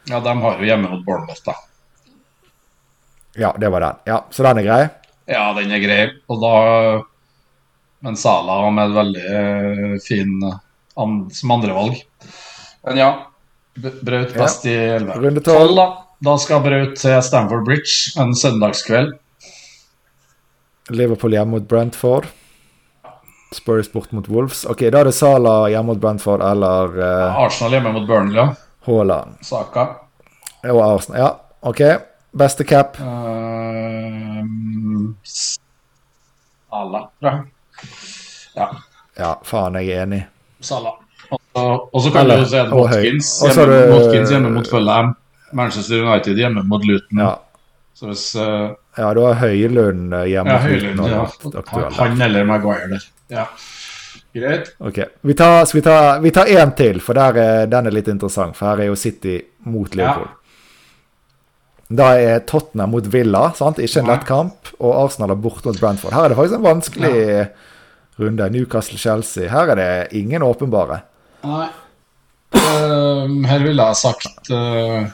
[0.09, 1.53] ja, de har jo hjemme mot Bournemouth, da.
[3.37, 3.95] Ja, det var den.
[4.09, 4.87] Ja, Så den er grei?
[5.29, 5.99] Ja, den er grei.
[6.27, 6.53] Og da
[8.01, 10.57] Men Sala med et veldig eh, fin eh,
[10.97, 11.99] an, som andrevalg.
[12.87, 13.09] Men ja,
[13.75, 14.71] Braut best Ja.
[14.71, 15.13] i 11.
[15.19, 15.75] Runde 12.
[15.75, 15.87] da.
[16.25, 19.13] Da skal Braut til Stamford Bridge en søndagskveld.
[20.89, 22.25] Liverpool hjemme mot Brentford.
[23.55, 24.65] Spurs bort mot Wolves.
[24.65, 28.51] Ok, Da er det Sala hjemme mot Brentford eller uh, Arsenal hjemme mot Burnley.
[28.85, 29.37] Haaland.
[29.41, 29.87] Saka.
[30.69, 31.19] Og Arsenal.
[31.21, 31.29] Ja,
[31.61, 31.81] OK.
[32.37, 32.97] Beste cap.
[33.01, 34.43] Uh,
[36.69, 37.43] Sala, tror jeg.
[38.55, 38.67] Ja,
[39.19, 40.21] Ja, faen, jeg er enig.
[40.63, 40.93] Sala.
[41.31, 42.61] Og så- kan du se.
[42.71, 45.15] Watkins hjemme, det- Watkins hjemme mot Fulham.
[45.53, 47.19] Manchester United hjemme mot Luton.
[47.19, 47.35] Ja,
[47.93, 51.63] Så hvis uh, ja du har Høylund eh, hjemme Ja, mot Luton.
[51.73, 51.89] ja.
[51.97, 53.03] Han eller Maguire der.
[53.29, 53.45] Ja.
[54.33, 54.73] Greit.
[54.77, 58.57] Ok, vi tar, vi ta Vi tar én til, for er, den er litt interessant.
[58.57, 59.39] For her er jo City
[59.69, 60.29] mot Liverpool.
[61.89, 63.79] Da er Tottenham mot Villa, sant?
[63.81, 64.73] ikke en lett kamp.
[64.77, 66.13] Og Arsenal er borte mot Brentford.
[66.13, 67.21] Her er det faktisk en vanskelig
[68.21, 68.49] runde.
[68.53, 69.49] Newcastle-Chelsea.
[69.49, 71.01] Her er det ingen åpenbare.
[71.47, 71.69] Nei.
[72.49, 75.05] Uh, her ville jeg sagt uh,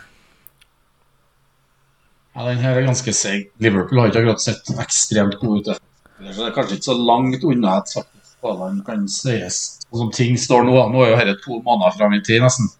[2.31, 3.49] Ja, den her er ganske seig.
[3.63, 5.83] Liverpool har ikke akkurat sett ekstremt god ut.
[6.25, 9.59] Ellers er det kanskje ikke så langt unna at faktisk Haaland kan sies.
[9.85, 12.71] Sånn som ting står nå, nå er jo dette to måneder fram i tid, nesten.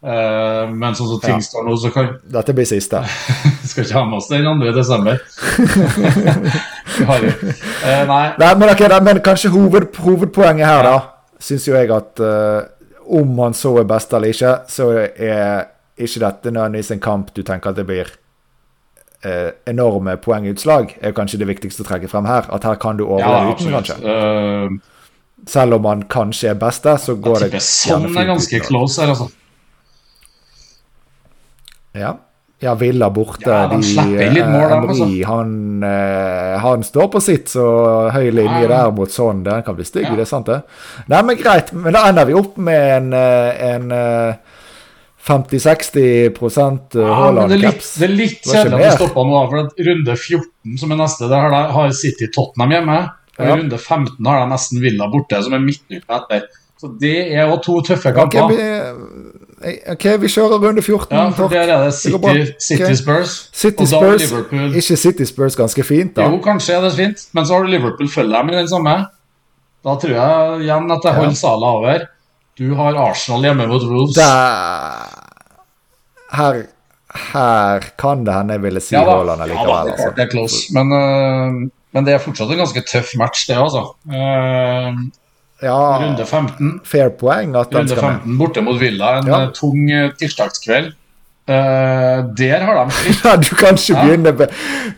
[0.00, 1.44] Uh, men sånn som ting Ja.
[1.44, 3.00] står nå, så kan Dette blir siste.
[3.70, 4.70] Skal ikke ha med oss den 2.
[4.76, 5.20] desember.
[7.08, 7.32] Har jo
[7.80, 8.24] Eh, Nei.
[8.38, 10.96] Nei, men, okay, da, men kanskje hoved, hovedpoenget her, da,
[11.40, 12.60] syns jo jeg at uh,
[13.16, 17.40] om han så er best eller ikke, så er ikke dette nødvendigvis en kamp du
[17.44, 18.12] tenker at det blir
[19.24, 20.94] eh, enorme poengutslag.
[21.02, 22.46] er kanskje det viktigste å trekke frem her.
[22.52, 23.98] At her kan du Ja, overleve uten, kanskje.
[24.04, 24.78] Uh,
[25.48, 29.30] Selv om han kanskje er beste, så går det sånn er ganske close her, altså.
[31.92, 32.12] Ja.
[32.60, 33.48] ja, Villa borte.
[33.50, 35.08] Ja, de litt eh, mål, de, altså.
[35.26, 37.64] Han, eh, han står på sitt, så
[38.14, 38.68] høy linje Ja, ja.
[38.76, 39.42] der mot sånn.
[39.46, 40.14] Den kan bli stygg, Ja.
[40.14, 40.60] det er sant, det.
[41.10, 41.72] Nei, men greit.
[41.72, 43.90] Men da ender vi opp med en, eh, en
[45.20, 47.98] eh, 50-60 Ja, det, er litt, Haaland-caps.
[48.00, 50.96] det er litt Det kjedelig at du det stoppa nå, for runde 14, som er
[50.96, 52.98] neste, der har, City Tottenham hjemme.
[53.40, 53.46] Ja.
[53.46, 56.42] i runde 15 har de nesten Villa borte, som er midtuka etter.
[56.80, 58.48] Så det er jo to tøffe kamper.
[58.48, 61.12] vi, eh, ok, vi kjører runde 14.
[61.16, 61.94] Ja, for der er det Det.
[61.94, 63.48] City, City Spurs.
[63.52, 64.32] City Spurs.
[64.74, 66.28] Ikke City Spurs ganske fint, da.
[66.28, 69.06] Jo, kanskje er det fint, men så har du Liverpool følger dem i den samme.
[69.84, 71.18] Da tror jeg igjen at jeg Ja.
[71.20, 72.06] holder Sala over.
[72.58, 74.18] Du har Arsenal hjemme mot Wolves.
[76.30, 76.60] Her,
[77.32, 80.10] her kan det hende jeg ville si Ja Haaland ja, det er altså.
[80.16, 80.60] det er close.
[80.76, 83.86] Men, uh, men det er fortsatt en ganske tøff match, det, altså.
[84.06, 84.94] Uh,
[85.60, 86.80] Ja, runde 15.
[86.88, 89.40] fair poeng at Runde 15 borte mot Villa, en Ja.
[89.42, 89.82] eh, tung
[90.18, 90.94] tirsdagskveld.
[91.50, 93.20] Uh, der har de fritt.
[93.24, 94.04] Ja, du kan ikke Ja.
[94.06, 94.48] begynne med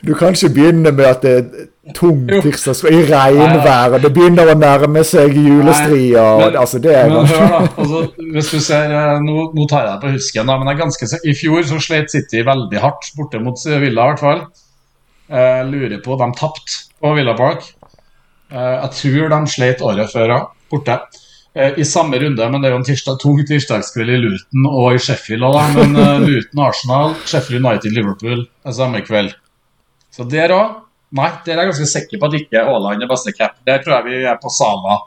[0.07, 4.53] Du kan ikke begynne med at det tung tirsdagskveld tirsdag i regnvær, og det begynner
[4.53, 7.59] å nærme seg julestria Men- altså det er Men hør, da.
[7.83, 8.03] Altså,
[8.37, 10.83] hvis du ser, eh, nå, nå tar jeg det på husken, da, men jeg er
[10.85, 14.45] ganske, i fjor så slet City veldig hardt borte mot Villa, i hvert fall.
[15.33, 17.67] Eh, lurer på De tapte på Villa Park.
[18.53, 21.01] Eh, jeg tror de slet året før òg, borte.
[21.55, 24.99] I samme runde, men det er jo en tirsdag, tung tirsdagskveld i Luton og i
[25.03, 25.67] Sheffield da.
[25.75, 25.93] Men
[26.25, 29.35] Luton, Arsenal, Sheffield United, Liverpool er samme kveld.
[30.15, 30.79] Så der òg
[31.13, 33.59] Nei, det er jeg ganske sikker på at ikke Haaland er beste cap.
[33.69, 34.99] Der tror jeg vi er på Sala.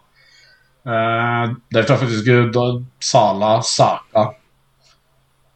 [0.85, 2.65] Eh, der tror jeg faktisk da
[3.01, 4.25] Sala, Saka,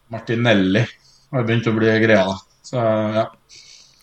[0.09, 0.81] Martinelli
[1.29, 2.23] har begynt å bli greia.
[2.31, 2.38] da.
[2.65, 2.85] Så
[3.17, 3.25] ja.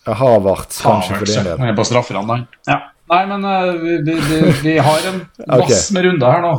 [0.07, 1.57] Havertz, kanskje, for din del.
[1.59, 2.45] Han er på strafferne, han.
[2.67, 2.77] Ja.
[3.11, 6.53] Nei, men uh, vi, vi, vi, vi har en masse masse med runder her nå.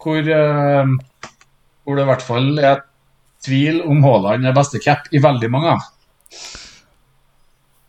[0.00, 0.92] hvor, uh,
[1.84, 2.84] hvor det i hvert fall er
[3.44, 5.74] tvil om Haaland er beste cap i veldig mange.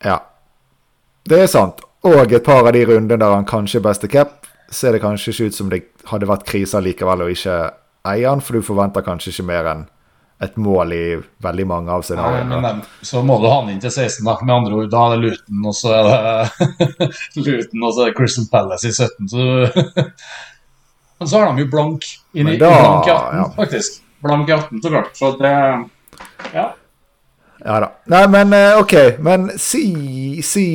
[0.04, 0.18] Ja.
[1.28, 1.80] Det er sant.
[2.06, 5.32] Og et par av de rundene der han kanskje er beste cap, ser det kanskje
[5.32, 7.56] ikke ut som det hadde vært krise likevel å ikke
[8.06, 9.84] eie han, for du forventer kanskje ikke mer enn
[10.44, 11.04] et mål i
[11.40, 12.72] veldig mange av Nei, scenarioene.
[13.08, 14.34] så må du ha han inn til 16, da.
[14.44, 17.08] Med andre ord, da er det Luton, og så er det
[17.46, 19.30] Luton, og så er det Crystal Palace i 17.
[19.32, 19.46] Så
[21.18, 22.04] Men så har de jo blank
[22.36, 23.46] i, da- blank i 18, ja.
[23.56, 24.02] faktisk.
[24.26, 25.14] Blank i 18, så klart.
[25.16, 25.54] Så det
[26.52, 26.66] Ja.
[27.66, 27.88] Ja da.
[28.12, 28.94] Nei, men eh, OK.
[29.26, 29.82] Men si,
[30.46, 30.66] si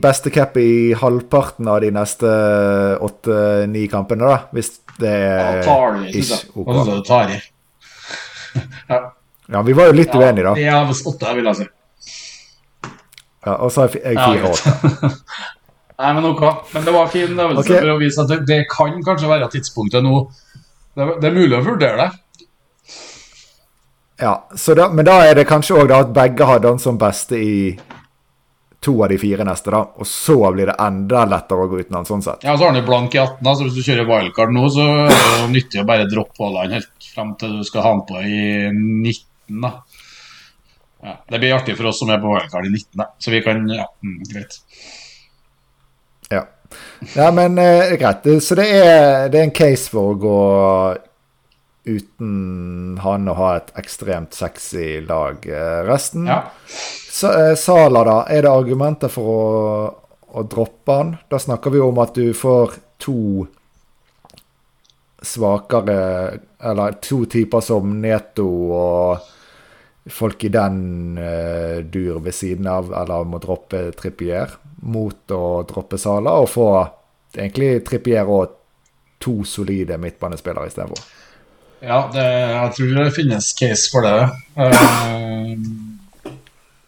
[0.00, 2.32] beste cap i halvparten av de neste
[3.00, 4.42] åtte-ni kampene, da.
[4.52, 5.64] Hvis det er
[6.04, 6.74] i, ish OK.
[6.90, 7.40] du tar i?
[8.90, 9.00] Ja.
[9.50, 10.52] Ja, vi var jo litt uenige, da.
[10.60, 11.66] Ja, hvis åtte, vil jeg si.
[13.46, 14.60] Ja, og så er jeg Ja, fire greit.
[14.60, 15.10] åtte.
[16.00, 16.44] Nei, men ok.
[16.74, 17.80] Men det var fin øvelse okay.
[17.80, 20.22] for å vise at det, det kan kanskje være tidspunktet nå.
[20.96, 22.10] Det, det er mulig å vurdere det.
[24.20, 27.38] Ja, så da, men da er det kanskje òg at begge hadde han som beste
[27.40, 27.54] i
[28.80, 29.80] to av de fire neste, da.
[30.00, 32.44] Og så blir det enda lettere å gå uten han, sånn sett.
[32.44, 34.66] Ja, så har han jo blank i 18, da, så hvis du kjører wildcard nå,
[34.72, 38.06] så er det nyttig å bare droppe Haaland helt frem til du skal ha han
[38.08, 39.74] på i 19, da.
[41.00, 43.10] Ja, det blir artig for oss som er på wildcard i 19, da.
[43.20, 44.60] Så vi kan Ja, mm, greit.
[46.30, 46.44] Ja.
[47.16, 48.28] ja, men eh, greit.
[48.44, 50.40] Så det er, det er en case for å gå
[51.88, 55.46] uten han å ha et ekstremt sexy lag.
[55.46, 56.42] Eh, Resten Ja.
[56.66, 58.18] så, eh, Sala, da.
[58.28, 59.94] Er det argumenter for å,
[60.34, 61.18] å droppe han?
[61.30, 63.46] Da snakker vi om at du får to
[65.22, 69.28] svakere Eller to typer som Neto og
[70.10, 74.48] folk i den eh, dur ved siden av, eller må droppe Trippier,
[74.82, 76.64] mot å droppe Sala, og få
[77.36, 78.56] egentlig Trippier og
[79.22, 81.04] to solide midtbanespillere istedenfor.
[81.80, 84.16] Ja, det, jeg tror det finnes case for det.
[84.52, 85.56] Uh,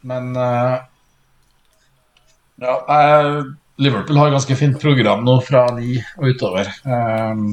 [0.04, 0.82] men uh,
[2.60, 3.38] ja, uh,
[3.80, 6.68] Liverpool har ganske fint program nå fra ni og utover.
[6.84, 7.44] Eh,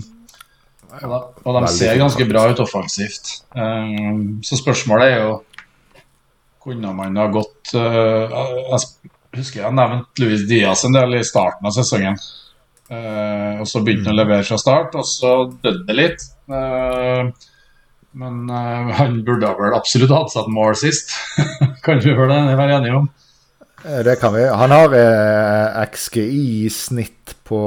[1.00, 3.32] og, de ser ganske bra ut offensivt.
[4.44, 5.36] Så spørsmålet er jo
[6.60, 8.80] Kunne man ha gått Jeg
[9.38, 12.18] husker jeg nevnte Luis Diaz en del i starten av sesongen.
[12.90, 16.28] Og så begynte han å levere fra start, og så døde det litt.
[16.50, 17.30] Eh,
[18.20, 21.14] men eh, han burde vel absolutt hatt seg et mål sist.
[21.86, 23.10] kan vi vel være enige om?
[23.86, 24.44] Eh, Det kan vi.
[24.50, 26.26] Han har eh, XGI
[26.66, 27.62] i snitt på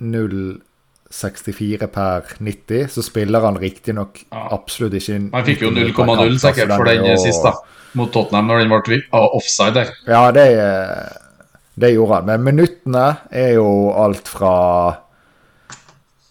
[0.00, 2.88] 0,64 per 90.
[2.92, 4.44] Så spiller han riktignok Ja.
[4.54, 7.54] absolutt ikke Han fikk jo 0,0 sikkert for den jo- sist, da.
[7.96, 9.88] Mot Tottenham når den ble offside der.
[10.06, 10.44] Ja, det,
[11.80, 12.26] det gjorde han.
[12.28, 14.52] Men minuttene er jo alt fra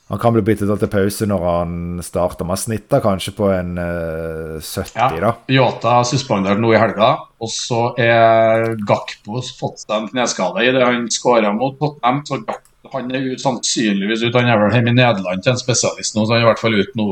[0.07, 1.71] Han kan bli byttet til pause når han
[2.03, 2.47] starter.
[2.47, 5.09] Man snitter kanskje på en uh, 70, Ja.
[5.19, 5.33] da.
[5.51, 7.09] Yota er suspendert nå i helga,
[7.43, 12.23] og så er Gakpo fått seg en kneskade i det han skåra mot Tottenham.
[12.23, 14.39] Så Gakpo, han er ut, sannsynligvis ute.
[14.39, 16.63] Han er vel hjemme i Nederland til en spesialist nå, så han er i hvert
[16.63, 17.11] fall ute nå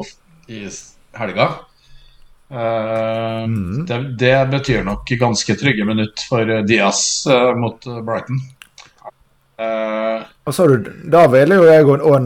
[0.56, 0.64] i
[1.20, 1.52] helga.
[2.46, 3.86] Uh, mm.
[3.90, 8.40] det, det betyr nok ganske trygge minutt for Diaz uh, mot eh, Brighton.
[9.58, 12.22] Eh, Og så har du, Da vil jo jeg òg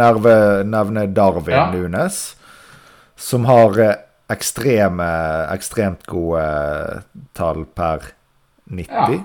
[0.66, 1.66] nevne Darwin Ja.
[1.72, 2.36] Nunes,
[3.16, 3.96] som har eh,
[4.30, 5.10] ekstreme,
[5.54, 7.04] ekstremt gode
[7.38, 8.12] tall per
[8.70, 8.90] 90.
[8.90, 9.20] Ja.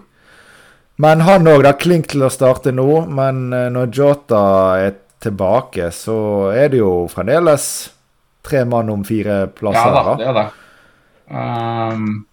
[0.97, 1.73] Men han òg, da.
[1.73, 3.07] Klink til å starte nå.
[3.09, 4.43] Men eh, når Jota
[4.81, 7.67] er tilbake, så er det jo fremdeles
[8.45, 9.95] tre mann om fire plasser.
[9.97, 10.15] ja da.
[10.21, 10.47] det er det.
[11.33, 12.27] Um,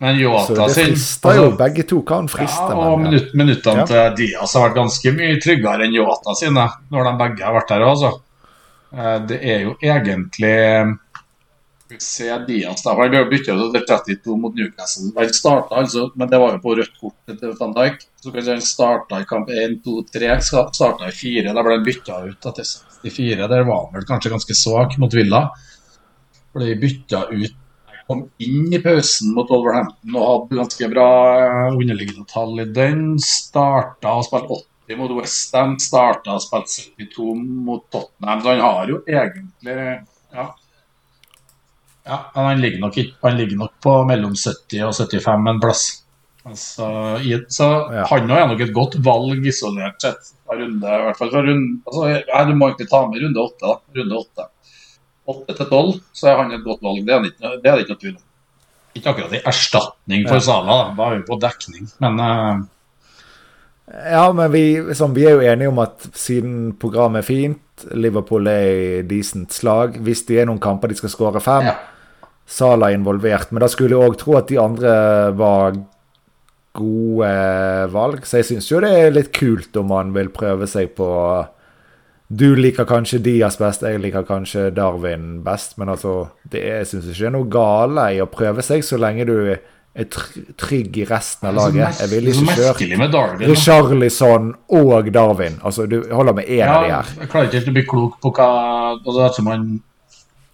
[0.00, 1.50] men Så Yota det jo.
[1.50, 2.70] altså- Begge to kan friste.
[2.70, 3.18] Ja, og men, ja.
[3.34, 4.08] minuttene til Ja.
[4.14, 7.80] Diaz har vært ganske mye tryggere enn Yota sine, når de begge har vært der
[7.84, 8.20] også.
[8.96, 10.98] Eh, Det er jo egentlig
[11.90, 12.94] vi se Diaz, da.
[12.94, 15.10] Han bytta ut etter 32 mot Newcastle.
[15.16, 18.04] Han starta altså, men det var jo på rødt kort til Van Dijk.
[18.22, 21.52] Så kan han starta i kamp 1, 2, 3, starta i 4.
[21.52, 23.48] Da ble han bytta ut etter 64.
[23.50, 25.50] Der var han vel kanskje ganske svak mot Villa.
[26.54, 27.56] Ble bytta ut
[28.10, 31.06] kom inn i pausen mot Wolverhampton og hadde ganske bra
[31.44, 33.04] eh, underliggende tall i den.
[33.22, 34.58] Starta å spille
[34.90, 36.66] 80 mot Westham, starta å spille
[37.06, 37.36] 72
[37.68, 38.42] mot Tottenham.
[38.42, 39.78] Så han har jo egentlig
[40.34, 40.48] Ja.
[42.10, 45.84] ja han ligger, nok, han ligger nok på mellom 70 og 75 en plass.
[46.50, 46.86] Altså,
[47.20, 48.04] i, så Ja.
[48.08, 50.32] han er nok et godt valg isolert sett.
[50.50, 53.76] Runde, i hvert fall fra runde, altså, ja, Du må egentlig ta med runde åtte.
[53.94, 54.48] runde åtte.
[55.32, 57.06] 8 til 12, så er han et godt valg.
[57.06, 58.26] Det er det ikke, det er det ikke noe tvil om.
[58.98, 60.44] Ikke akkurat i erstatning for Ja.
[60.48, 60.92] Sala, da.
[60.98, 61.88] da er vi på dekning.
[62.02, 62.62] Men uh...
[63.90, 68.46] Ja, men vi, liksom, vi er jo enige om at siden programmet er fint, Liverpool
[68.46, 71.78] er i decent slag Hvis det er noen kamper de skal skåre fem, Ja.
[72.50, 73.52] Sala er involvert.
[73.52, 74.92] Men da skulle jeg òg tro at de andre
[75.38, 75.76] var
[76.74, 77.30] gode
[77.94, 78.26] valg.
[78.26, 81.06] Så jeg syns jo det er litt kult om man vil prøve seg på
[82.30, 85.76] Du liker kanskje Dias best, jeg liker kanskje Darwin best.
[85.78, 88.84] Men altså, det er- jeg syns ikke det er noe gale i å prøve seg
[88.86, 90.04] så lenge du er
[90.56, 91.98] trygg i resten av laget.
[91.98, 93.40] Jeg ville er så ikke kjørt.
[93.50, 95.58] Richarlison og Darwin.
[95.64, 97.02] Altså, du holder med én av de her.
[97.18, 98.48] jeg klarer ikke helt å bli klok på hva
[99.04, 99.82] altså, Jeg tror man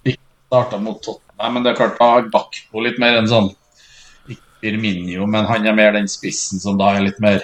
[0.06, 0.18] ikke
[0.48, 3.54] starta mot Tottenham, men det er klart da har Bakpo litt mer en sånn
[4.30, 7.42] Ikke Firminio, men han er mer den spissen som da er litt mer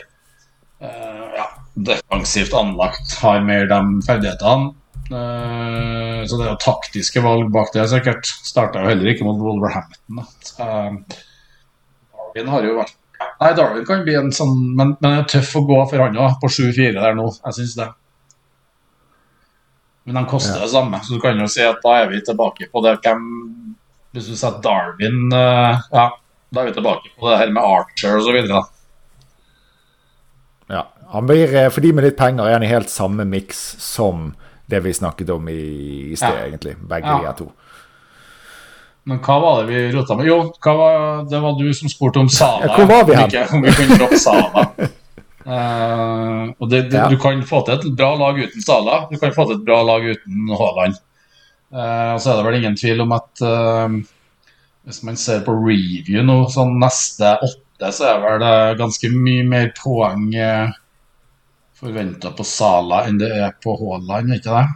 [0.80, 0.88] ja,
[1.74, 4.72] defensivt anlagt, har mer de ferdighetene.
[5.12, 8.28] Uh, så det er jo taktiske valg bak det, sikkert.
[8.46, 10.22] Starta jo heller ikke mot Wolverhampton.
[10.60, 11.00] Uh,
[12.32, 12.98] Darwin har jo vært
[13.38, 16.16] Nei, Darwin kan bli en sånn Men, men det er tøff å gå for han
[16.18, 17.28] òg, på 7-4 der nå.
[17.44, 17.88] Jeg syns det.
[20.04, 22.66] Men de koster det samme, så du kan jo si at da er vi tilbake
[22.72, 23.28] på det hvem
[24.12, 26.08] Hvis du setter Darwin uh, Ja,
[26.50, 28.64] da er vi tilbake på det her med Archer og så videre.
[30.72, 30.82] Ja.
[30.82, 34.30] Han blir, eh, for de med litt penger er han i helt samme miks som
[34.70, 36.46] det vi snakket om i, i sted, Ja.
[36.46, 36.76] egentlig.
[36.88, 37.18] Begge Ja.
[37.18, 37.52] de her to.
[39.04, 40.26] Men hva var det vi rota med?
[40.26, 42.66] Jo, var, det var du som spurte om Sala.
[42.66, 43.48] Ja, hvor var vi hen?
[43.52, 44.66] Om vi kunne droppe Sala.
[45.46, 47.08] uh, og det, det, Ja.
[47.08, 49.06] Du kan få til et bra lag uten Sala.
[49.10, 50.94] Du kan få til et bra lag uten Haaland.
[51.72, 53.88] Uh, og så er det vel ingen tvil om at uh,
[54.86, 59.44] hvis man ser på review nå, sånn neste åtte, så er vel det ganske mye
[59.48, 60.70] mer poeng uh,
[61.82, 64.66] forventa på Sala enn det er på Haaland, ikke det?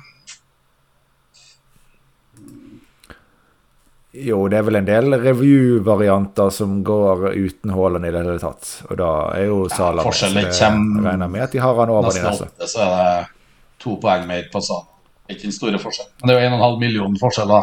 [4.17, 8.71] Jo, det er vel en del review-varianter som går uten Haaland i det hele tatt.
[8.89, 12.11] Og da er jo Sala ja, forskjellen kommer- regner med at de har han over
[12.11, 13.29] de Neste så er det
[13.85, 14.87] to poeng mer på Sala.
[15.29, 16.13] Ikke den store forskjellen.
[16.23, 17.63] Men det er jo 1,5 million forskjell, da.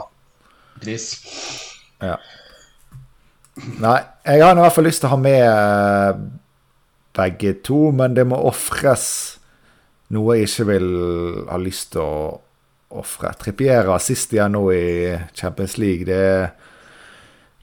[0.83, 1.07] Pris.
[2.03, 2.17] Ja.
[3.79, 6.13] Nei, jeg har i hvert fall lyst til å ha med eh,
[7.13, 9.05] begge to, men det må ofres
[10.13, 10.89] noe jeg ikke vil
[11.49, 12.17] ha lyst til å
[12.99, 13.33] ofre.
[13.39, 14.85] Trippiera sist igjen nå i
[15.37, 16.05] Champions League.
[16.05, 16.19] Det,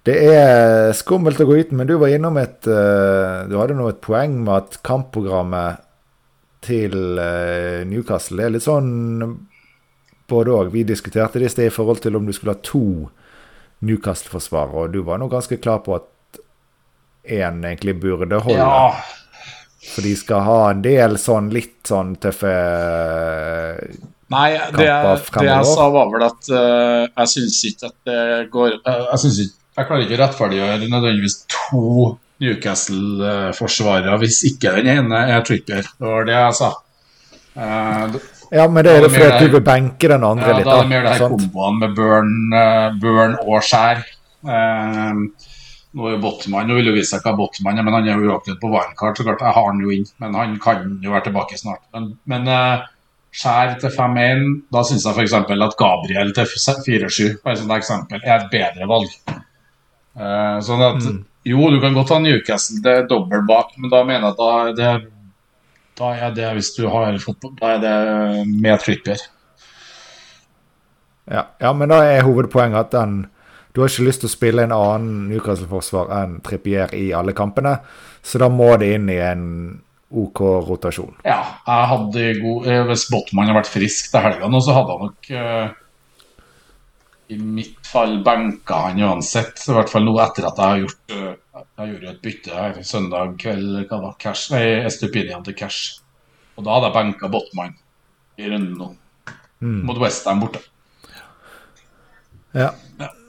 [0.08, 3.90] det er skummelt å gå uten, men du var innom et eh, Du hadde nå
[3.90, 5.86] et poeng med at kampprogrammet
[6.64, 8.90] til eh, Newcastle det er litt sånn
[10.30, 10.74] både òg.
[10.74, 13.10] Vi diskuterte det i sted i forhold til om du skulle ha to
[13.86, 16.40] Newcastle-forsvarer, og du var nå ganske klar på at
[17.24, 18.60] én egentlig burde holde.
[18.60, 19.19] Ja,
[19.80, 22.50] For de skal ha en del sånn litt sånn tøffe
[24.30, 28.18] Nei, det, Kamper det jeg sa, var vel at uh, jeg syns ikke at det
[28.52, 31.84] går Jeg, jeg, synes ikke, jeg klarer ikke å rettferdiggjøre nødvendigvis to
[32.40, 35.88] Newcastle-forsvarere hvis ikke den ene er Trippier.
[35.98, 36.70] Det var det jeg sa.
[37.56, 38.20] Uh,
[38.50, 40.66] Ja, men det er Ja, det fordi at du vil benke den andre Ja, litt.
[40.66, 44.00] da er det mer det her komboen med burn, eh, burn og skjær.
[44.42, 45.20] Eh,
[45.96, 48.30] nå er Botman, nå vil jo vise seg hva Botman er, men han er jo
[48.30, 50.06] uaktuell på wildcard, så klart jeg har han jo inn.
[50.22, 51.82] Men han kan jo være tilbake snart.
[51.96, 52.84] Men, men uh,
[53.34, 55.34] skjær til 5-1, da syns jeg f.eks.
[55.40, 59.16] at Gabriel til 4-7 bare som et eksempel, er et bedre valg.
[60.14, 61.20] Uh, sånn at Mm.
[61.48, 64.40] jo, du kan godt ha Newcastle, det er dobbelt bak, men da mener jeg at
[64.40, 64.92] da det
[66.00, 69.20] da er det hvis du har fotball, da er det med tripper.
[71.30, 73.18] Ja, ja, men da er hovedpoenget at den
[73.72, 77.76] Du har ikke lyst til å spille en annen Newcastle-forsvar enn Trippier i alle kampene,
[78.22, 79.44] så da må det inn i en
[80.10, 81.20] OK rotasjon.
[81.22, 84.96] Ja, jeg hadde god eh, Hvis Botman hadde vært frisk til helga nå, så hadde
[84.96, 85.76] han nok eh,
[87.30, 89.62] i mitt fall benka han uansett.
[89.68, 92.56] I hvert fall nå etter at jeg har gjort eh, Jeg gjorde jo et bytte
[92.56, 93.84] her søndag kveld.
[93.84, 94.12] Hva da?
[94.18, 96.00] Cash, nei, Estupinian til Cash.
[96.58, 97.78] Og da hadde jeg benka Botman
[98.40, 98.90] i runden nå.
[99.60, 100.64] Mot Westham borte.
[102.56, 102.72] Ja.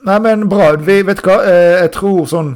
[0.04, 0.72] Nei, men bra.
[0.76, 2.52] Vi, vet du hva, eh, jeg tror sånn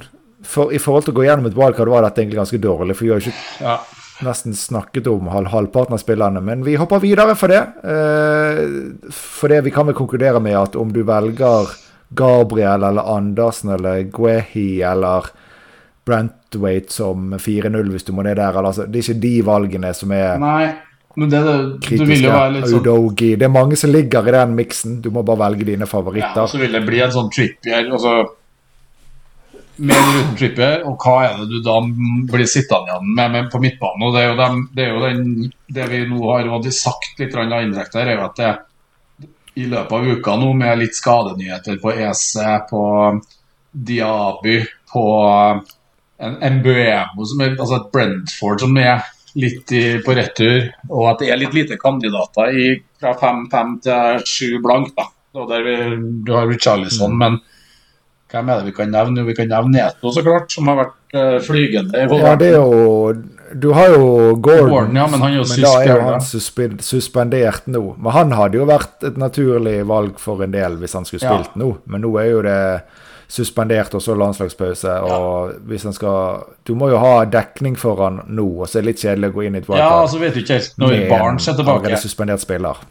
[0.46, 3.04] for, I forhold til å gå gjennom et wildcard var dette egentlig ganske dårlig, for
[3.04, 3.76] vi har jo ikke Ja.
[4.22, 7.62] nesten snakket om halv, halvparten av spillerne, men vi hopper videre for det.
[7.82, 11.66] Eh, for det vi kan vel konkludere med at om du velger
[12.14, 15.26] Gabriel eller Andersen eller Guehi eller
[16.06, 19.90] Brentwaite som 4-0 hvis du må ned der, eller, altså, det er ikke de valgene
[19.96, 20.68] som er Nei,
[21.16, 22.32] men det, det kritiske.
[22.68, 23.30] sånn Udogi.
[23.40, 24.98] Det er mange som ligger i den miksen.
[25.00, 26.42] Du må bare velge dine Ja, favoritter.
[26.42, 27.88] og så vil det bli en sånn trippier.
[27.88, 28.18] Altså,
[29.76, 31.78] med eller uten trippier, og hva er det du da
[32.32, 34.06] blir sittende igjen med, med på midtbanen?
[34.08, 37.36] og Det er jo, dem, det, er jo den, det vi nå har sagt litt
[37.36, 38.54] indirekte, her, er jo at det
[39.56, 42.28] i løpet av uka nå, med litt skadenyheter på EC,
[42.68, 42.82] på
[43.72, 44.58] Diaby,
[44.92, 45.04] på
[46.16, 49.04] en Mbuemo, som er altså et Brentford som er
[49.36, 52.70] litt i, på retur, og at det er litt lite kandidater i
[53.00, 54.94] fra 5-5 til 7 blank.
[54.96, 55.10] da.
[55.36, 55.76] Og der vi,
[56.24, 57.20] du har Richarlison, mm.
[57.20, 57.40] men
[58.32, 59.22] hvem er det vi kan nevne?
[59.26, 62.06] Vi kan nevne Neto, så klart, som har vært uh, flygende.
[62.10, 63.12] Ja, det er jo
[63.54, 64.06] Du har jo
[64.42, 67.82] Gordon, Gordon ja, men, han er jo men da er jo han suspendert nå.
[68.00, 71.54] Men han hadde jo vært et naturlig valg for en del hvis han skulle spilt
[71.54, 71.60] ja.
[71.62, 72.60] nå, men nå er jo det
[73.28, 74.92] suspendert og så landslagspause.
[75.02, 75.58] og ja.
[75.66, 78.92] hvis han skal Du må jo ha dekning for han nå, og så er det
[78.92, 79.82] litt kjedelig å gå inn i et valg.
[79.82, 82.00] Ja, altså vet du ikke helt når Barents er tilbake.
[82.02, 82.82] suspendert spiller.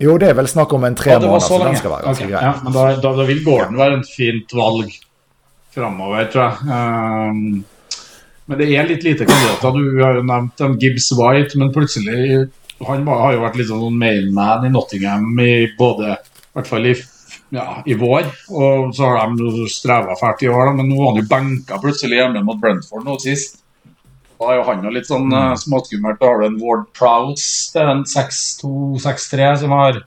[0.00, 2.24] Jo, det er vel snakk om en tre ja, måneder, så den skal være ganske
[2.24, 2.32] okay.
[2.32, 2.44] grei.
[2.46, 4.94] Ja, men da, da, da, vil Gordon være et fint valg
[5.74, 6.70] framover, tror jeg.
[6.72, 8.00] Um,
[8.48, 9.76] men det er litt lite kandidater.
[9.76, 12.48] Du har jo nevnt um, Gibbs White, men plutselig
[12.88, 16.94] Han har jo vært litt sånn mailman i Nottingham i både i hvert fall i
[17.54, 18.28] ja, i vår.
[18.50, 21.80] Og så har de streva fælt i år, da, men nå var han jo benka
[21.82, 23.58] plutselig hjemme mot Brentford nå sist.
[24.40, 26.20] Da er jo han jo litt sånn uh, småskummelt.
[26.20, 30.00] Da har du en Ward Prowse, det er en 6-2-6-3 som har,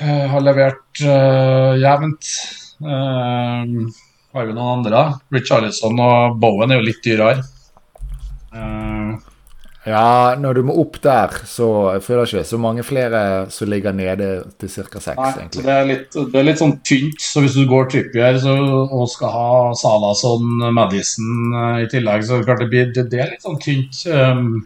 [0.00, 2.30] uh, har levert uh, jevnt.
[2.80, 3.84] Uh,
[4.34, 5.04] har vi noen andre?
[5.34, 7.44] Richarlison og Bowen er jo litt dyrere.
[8.54, 9.20] Uh,
[9.84, 13.18] ja, når du må opp der, så jeg føler ikke så mange flere
[13.52, 14.28] som ligger nede
[14.60, 15.00] til ca.
[15.00, 15.64] seks, egentlig.
[15.66, 19.34] Det er, litt, det er litt sånn tynt, så hvis du går Trippier og skal
[19.34, 23.60] ha Salason, Madison uh, i tillegg, så klart det, blir, det, det er litt sånn
[23.60, 24.00] tynt.
[24.08, 24.62] Um,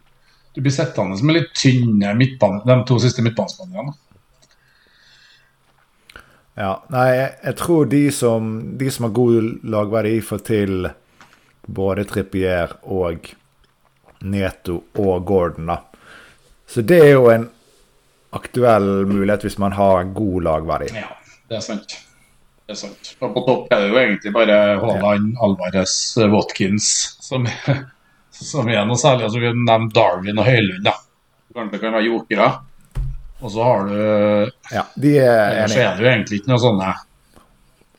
[0.54, 3.96] du blir sittende med litt tynne midtbane, de to siste midtbanespillerne.
[6.58, 10.88] Ja, nei, jeg, jeg tror de som, de som har god lagverdi, får til
[11.66, 13.28] både Trippier og
[14.20, 15.66] Neto og Gordon.
[15.66, 15.78] da.
[16.68, 17.48] Så det er jo en
[18.36, 20.90] aktuell mulighet hvis man har god lagverdi.
[20.96, 21.08] Ja,
[21.48, 21.94] det er sant.
[22.68, 23.14] Det er sant.
[23.24, 25.44] Og på topp er det jo egentlig bare Haaland, ja.
[25.46, 25.94] Alvarez,
[26.28, 26.88] Watkins
[27.24, 27.46] som,
[28.30, 29.24] som er noe særlig.
[29.28, 30.84] Altså, vi har nevnt Darwin og Høylund.
[30.84, 30.92] da.
[31.56, 32.50] Kanskje det kan være jokere.
[33.38, 33.96] Og så har du
[34.74, 35.68] Ja, de er enige.
[35.72, 36.88] Så er det jo egentlig ikke noe sånne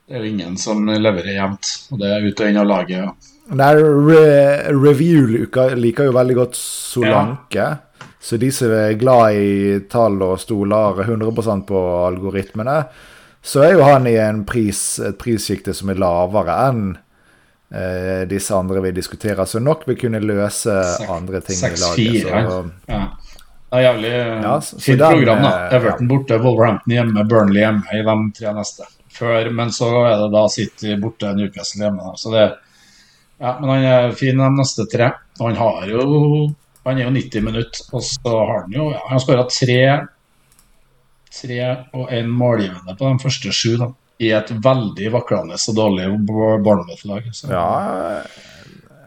[0.06, 1.72] Det er jo ingen som leverer jevnt.
[1.90, 2.98] Og det er ut og inn av laget.
[3.00, 3.12] Ja.
[3.50, 5.46] Re Review
[5.76, 7.58] liker jo veldig godt Solanke.
[7.58, 7.70] Ja.
[8.20, 12.82] Så de som er glad i tall og stoler 100% på algoritmene,
[13.42, 16.84] så er jo han i en pris, et prissjikte som er lavere enn
[17.72, 19.48] eh, disse andre vi diskuterer.
[19.48, 22.52] Så nok vil kunne løse 6, andre ting 6, i laget.
[22.52, 23.02] så, ja.
[23.70, 25.44] Det er jævlig ja, fint program.
[25.46, 25.52] da.
[25.78, 26.10] Everton ja.
[26.10, 28.88] borte, Wolverhampton hjemme, Burnley hjemme i de tre neste.
[29.14, 32.16] Før, men så er det da City borte, Newcastle hjemme.
[32.18, 32.56] Så det er
[33.40, 35.14] ja, men han er fin de neste tre.
[35.40, 36.04] Han har jo
[36.88, 39.82] Han er jo 90 minutter, og så har han jo ja, Han har skåra tre,
[41.40, 41.60] tre
[41.94, 43.92] og én målgivende på de første sju, da.
[44.20, 47.30] I et veldig vaklende og dårlig Bournemouth-lag.
[47.48, 48.24] Ja,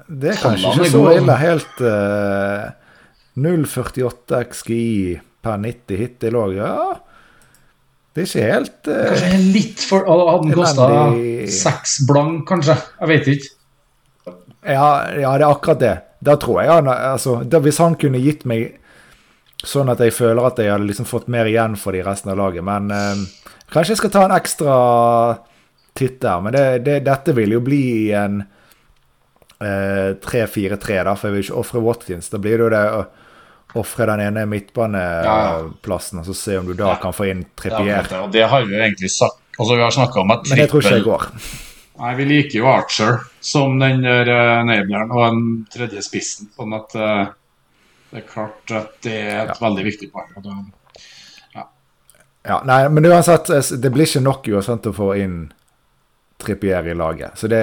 [0.08, 1.36] det er kanskje ikke så ille.
[1.36, 2.70] Helt uh,
[3.36, 4.86] 0,48 XGI
[5.44, 6.54] per 90 hittil òg.
[6.56, 6.76] Ja.
[8.12, 10.88] Det er ikke helt uh, Kanskje litt for Hadde den kosta
[11.60, 12.78] seks blank, kanskje?
[13.02, 13.52] Jeg vet ikke.
[14.62, 15.96] Ja, ja, det er akkurat det.
[16.22, 18.78] Da tror jeg han altså, Hvis han kunne gitt meg
[19.62, 22.38] sånn at jeg føler at jeg hadde liksom fått mer igjen for de resten av
[22.40, 22.64] laget.
[22.66, 23.22] Men eh,
[23.70, 24.76] kanskje jeg skal ta en ekstra
[25.98, 26.42] titt der.
[26.42, 27.84] Men det, det, dette vil jo bli
[28.18, 32.30] en eh, 3-4-3, da, for jeg vil ikke ofre Watkins.
[32.32, 33.02] Da blir det jo det å
[33.82, 36.26] ofre den ene midtbaneplassen ja, ja.
[36.26, 38.08] og så se om du da kan få inn Trippier.
[38.10, 39.38] Ja, det har vi jo egentlig sagt.
[39.58, 41.28] Altså, vi har snakka om at trippel Men det tror ikke jeg går.
[42.02, 46.48] Nei, vi liker jo Archer som den der enableren og den tredje spissen.
[46.56, 47.28] Sånn at uh,
[48.10, 49.58] det er klart at det er et ja.
[49.62, 50.32] veldig viktig poeng.
[51.54, 51.62] Ja.
[52.48, 52.58] ja.
[52.66, 55.44] Nei, men uansett, eh, det blir ikke nok uansett å få inn
[56.42, 57.38] Trippier i laget.
[57.38, 57.62] Så det,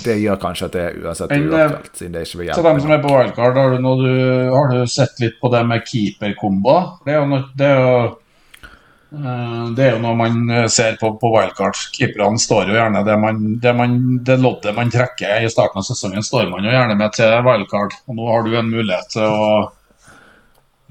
[0.00, 1.92] det, gjør kanskje at det er uansett uaktuelt.
[1.92, 2.56] siden det ikke vil hjelpe.
[2.62, 4.12] Så dem som er på wildcard, har du, du,
[4.56, 6.88] har du sett litt på det med keeperkomboer?
[7.04, 8.21] Det er jo, det er jo Eh,
[9.76, 11.76] det er jo noe man eh, ser på, på wildcard.
[11.92, 15.84] Keeperne står jo gjerne det, man, det, man, det loddet man trekker i starten av
[15.84, 17.96] sesongen, står man jo gjerne med til wildcard.
[18.08, 19.48] Og nå har du en mulighet til å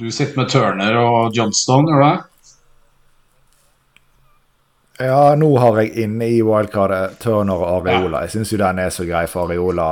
[0.02, 2.20] Du sitter med Turner og Johnstone, gjør du det?
[5.02, 8.22] Ja, nå har jeg inne i wildcardet Turner og Areola.
[8.26, 9.88] Jeg syns jo den er så grei for Areola.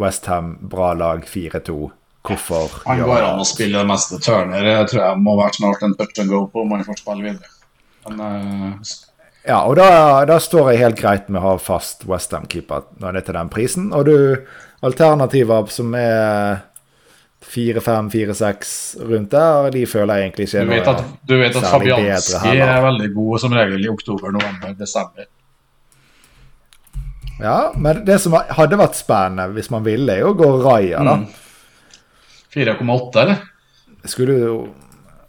[0.00, 1.76] Westham, bra lag, 4-2.
[2.26, 4.64] Hvorfor Han går an å spille det meste Turner.
[4.64, 7.28] Jeg tror jeg må være snart en touch and go på om han får spille
[7.28, 7.52] videre.
[8.12, 8.94] Men, uh,
[9.46, 9.88] ja, og da,
[10.26, 13.52] da, står jeg helt greit med å ha fast Westham-keeper når det er til den
[13.52, 13.92] prisen.
[13.94, 14.16] Og du,
[14.86, 16.64] alternativer som er
[17.46, 18.72] 4-5-4-6
[19.06, 22.82] rundt der, de føler jeg egentlig ikke Du vet at, du vet at Fabianski er
[22.82, 25.28] veldig god som regel i oktober, november, desember.
[27.38, 31.20] Ja, men det som hadde vært spennende hvis man ville, er å gå Raja, da.
[31.22, 31.28] Mm.
[32.56, 33.44] 4,8, eller?
[34.08, 34.58] Skulle jo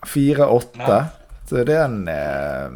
[0.08, 0.88] 4-8.
[0.88, 1.00] Ja.
[1.48, 2.76] Det er eh,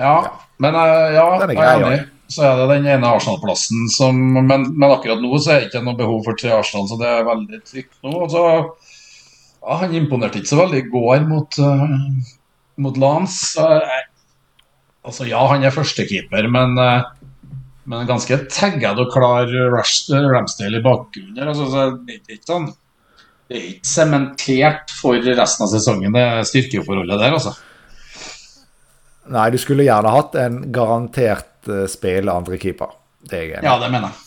[0.00, 0.14] Ja,
[0.62, 2.00] men eh, ja, Den er jeg er enig.
[2.30, 5.82] Så er det den ene Arsenal-plassen som men, men akkurat nå så er det ikke
[5.82, 8.12] noe behov for tre Arsenal, så det er veldig trygt nå.
[8.22, 8.42] Og så,
[9.64, 11.96] ja, han imponerte ikke så veldig i går mot, uh,
[12.86, 13.58] mot Lance.
[13.58, 14.06] Jeg-
[15.02, 17.10] altså, ja, han er førstekeeper, men, uh,
[17.90, 21.42] men ganske tagged og klar Ramsdale i bakgrunnen.
[21.50, 22.70] Altså, så det er ikke sånn
[23.50, 27.56] det er ikke sementert for resten av sesongen, det styrkeforholdet der, altså.
[29.30, 33.42] Nei, du skulle gjerne hatt en garantert uh, Andre keeper Det.
[33.62, 34.26] Ja, det mener jeg.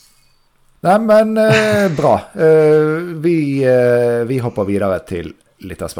[0.83, 2.17] Nei, men eh, bra.
[2.35, 5.31] Eh, vi, eh, vi hopper videre til
[5.63, 5.93] litt av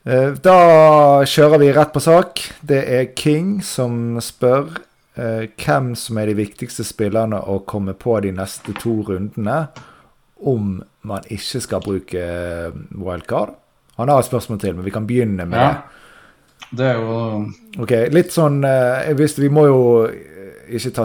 [0.00, 2.40] Uh, da kjører vi rett på sak.
[2.66, 4.80] Det er King som spør
[5.14, 9.68] eh, hvem som er de viktigste spillerne å komme på de neste to rundene
[10.46, 13.54] om man ikke skal bruke eh, wildcard.
[13.98, 15.68] Han har et spørsmål til, men vi kan begynne med Ja.
[15.72, 15.82] det.
[16.76, 17.50] Det er jo
[17.82, 21.04] Ok, litt sånn eh, jeg visste, Vi må jo eh, ikke ta,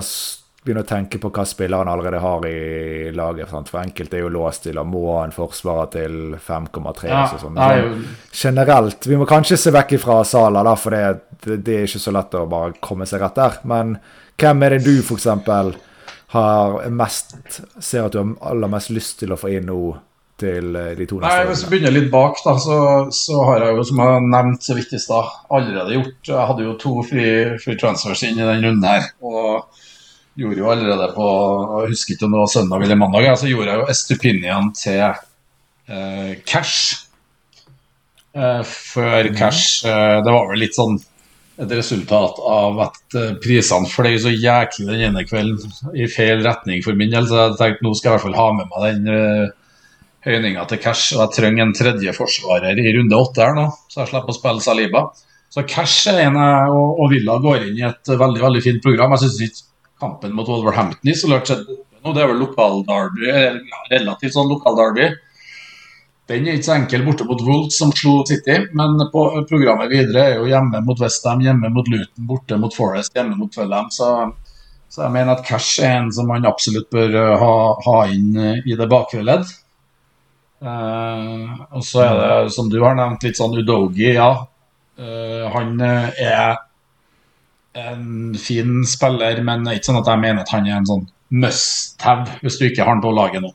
[0.65, 3.49] begynne å tenke på hva spilleren allerede har i laget.
[3.49, 3.69] Sant?
[3.69, 7.07] For enkelte er jo låst til å må ha en forsvarer til 5,3.
[7.09, 7.55] ja, og sånn.
[7.55, 9.05] det er jo Generelt.
[9.07, 11.03] Vi må kanskje se vekk fra Sala, da, for det,
[11.45, 13.59] det, det er ikke så lett å bare komme seg rett der.
[13.63, 13.97] Men
[14.37, 15.27] hvem er det du f.eks.
[16.35, 17.37] har mest
[17.79, 19.79] Ser at du har aller mest lyst til å få inn nå
[20.41, 22.77] til eh, de to Nei, neste Hvis vi begynner litt bak, da, så,
[23.15, 26.49] så har jeg jo, som jeg har nevnt så vidt i stad, allerede gjort Jeg
[26.51, 29.09] hadde jo to free, free transfers inn i den runden her.
[29.23, 29.81] Og
[30.35, 31.29] gjorde jo allerede på
[31.85, 35.03] Jeg husker ikke om det var søndag eller mandag, så gjorde jeg jo Estupinian til
[35.07, 37.07] eh, cash.
[38.35, 40.97] Eh, før cash eh, Det var vel litt sånn
[41.55, 46.83] et resultat av at eh, prisene fløy så jæklig den ene kvelden i feil retning
[46.83, 47.27] for min del.
[47.29, 49.53] Så jeg tenkte nå skal jeg i hvert fall ha med meg den eh,
[50.27, 51.13] høyninga til Cash.
[51.15, 54.37] Og jeg trenger en tredje forsvarer i runde åtte her nå, så jeg slipper å
[54.39, 55.05] spille Saliba.
[55.53, 58.83] Så Cash er en jeg og, og Villa går inn i et veldig veldig fint
[58.83, 59.15] program.
[59.15, 59.65] Jeg syns ikke
[60.03, 61.67] kampen mot Wolverhampton isolert sett
[62.13, 63.55] det er vel lokal-derby, eh,
[63.89, 65.07] relativt sånn lokal-derby.
[66.29, 70.23] Den er ikke så enkel borte mot Wolves, som slo City, men på programmet videre
[70.23, 73.91] er jo hjemme mot Westham, hjemme mot Luton, borte mot Forest, hjemme mot Fulham.
[73.93, 74.07] Så,
[74.89, 77.53] så jeg mener at Cash er en som man absolutt bør eh, ha,
[77.85, 79.45] ha inn eh, i det bakre ledd.
[80.65, 84.31] Uh, og så er det, som du har nevnt, litt sånn Udogi, ja.
[84.97, 86.55] Uh, han er
[87.75, 90.89] en fin spiller, men det er ikke sånn at jeg mener at han er en
[90.89, 91.05] sånn
[91.35, 93.51] must-have hvis du ikke har han på laget nå.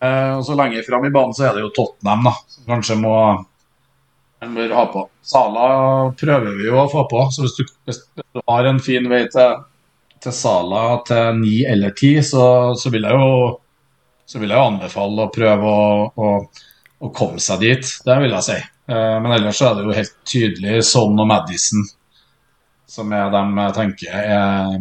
[0.00, 2.98] Eh, og så lenger fram i banen så er det jo Tottenham, da, som kanskje
[3.00, 3.14] må
[4.40, 5.04] en bør ha på.
[5.22, 5.64] Sala
[6.16, 9.26] prøver vi jo å få på, så hvis du, hvis du har en fin vei
[9.32, 9.58] til,
[10.24, 13.50] til Sala til ni eller ti, så, så, vil jeg jo,
[14.24, 16.32] så vil jeg jo anbefale å prøve å, å,
[17.04, 17.94] å komme seg dit.
[18.06, 18.58] Det vil jeg si.
[18.90, 21.84] Eh, men ellers så er det jo helt tydelig Son og Madison
[22.90, 24.80] som er dem jeg tenker er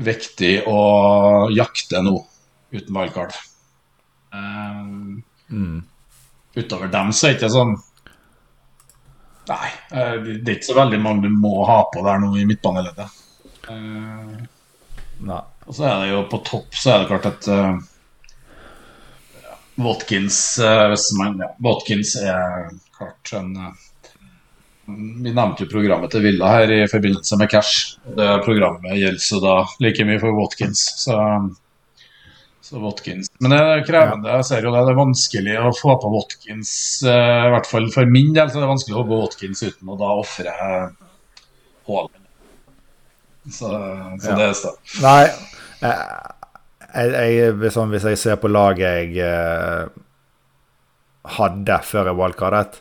[0.00, 0.80] viktig å
[1.54, 2.16] jakte nå,
[2.74, 3.36] uten wildcard.
[4.32, 5.82] Um, Mm.
[6.54, 7.72] utover dem så er det ikke sånn
[9.50, 12.44] Nei, eh, det er ikke så veldig mange du må ha på der nå i
[12.46, 13.16] midtbaneleddet.
[13.66, 14.36] Eh,
[15.26, 15.40] Nei.
[15.66, 17.80] og så er det jo på topp så er det klart at uh,
[19.82, 23.72] Watkins uh, man, ja, Watkins er klart en uh,
[24.86, 27.98] Vi nevnte jo programmet til Villa her i forbindelse med Cash.
[28.16, 30.80] Det programmet gjelder så da like mye for Watkins.
[31.04, 31.18] Så,
[32.70, 33.26] så Watkins.
[33.42, 34.30] Men det er krevende.
[34.38, 37.88] Jeg ser jo det, det er vanskelig å få på Watkins, eh, i hvert fall
[37.90, 40.54] for min del, så er det vanskelig å få på Watkins uten å da ofre
[41.88, 42.16] Haaland.
[43.50, 43.66] Så,
[44.20, 44.36] så Ja.
[44.36, 44.74] det er det.
[45.02, 45.24] Nei,
[45.80, 48.84] jeg, jeg, hvis, sånn, hvis jeg ser på laget
[49.16, 49.88] jeg eh,
[51.36, 52.78] hadde før jeg wildcardet,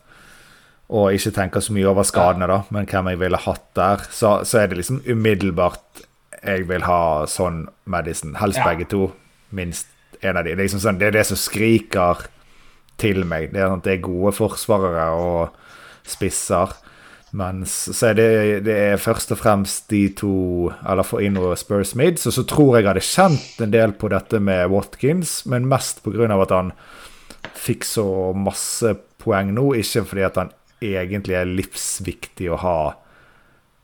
[0.90, 4.40] og ikke tenker så mye over skadene, da, men hvem jeg ville hatt der, så,
[4.48, 6.06] så er det liksom umiddelbart
[6.40, 8.36] jeg vil ha sånn Madison.
[8.40, 8.66] Helst Ja.
[8.70, 9.10] begge to.
[9.56, 9.90] Minst
[10.22, 10.54] en av de.
[10.54, 12.28] Det er, liksom sånn, det er det som skriker
[13.00, 13.54] til meg.
[13.54, 15.58] Det er, sånn, det er gode forsvarere og
[16.10, 16.76] spisser.
[17.40, 18.30] Mens så er det,
[18.66, 22.26] det er først og fremst de to Eller for Inro og Spurs Mids.
[22.26, 26.02] Og så tror jeg jeg hadde kjent en del på dette med Watkins, men mest
[26.04, 26.26] pga.
[26.34, 26.74] at han
[27.56, 29.74] fikk så masse poeng nå.
[29.78, 32.80] Ikke fordi at han egentlig er livsviktig å ha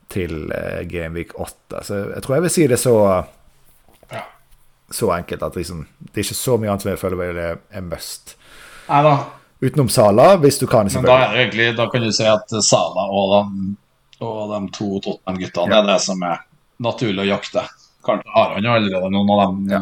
[0.10, 1.82] til eh, Gameweek 8.
[1.84, 2.96] Så jeg tror jeg vil si det så.
[4.92, 7.58] Så enkelt at liksom, det er ikke så mye annet som jeg føler vel er
[7.72, 8.36] er must.
[8.90, 9.16] Neida.
[9.64, 12.50] Utenom Sala, hvis du kan, Men da er det egentlig, da kan du si at
[12.62, 13.76] Sala og de,
[14.22, 15.80] og de to Tottenham-guttene Ja.
[15.82, 16.44] er det som er
[16.80, 17.64] naturlig å jakte.
[18.06, 19.70] Kanskje har han jo allerede noen av dem.
[19.72, 19.82] Ja.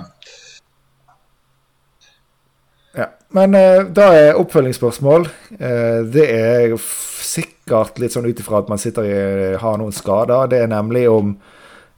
[2.96, 3.08] Ja.
[3.34, 5.26] Men eh, da er oppfølgingsspørsmål.
[5.58, 9.16] Eh, det er f- sikkert litt sånn ut ifra at man sitter i,
[9.58, 10.48] har noen skader.
[10.52, 11.34] Det er nemlig om,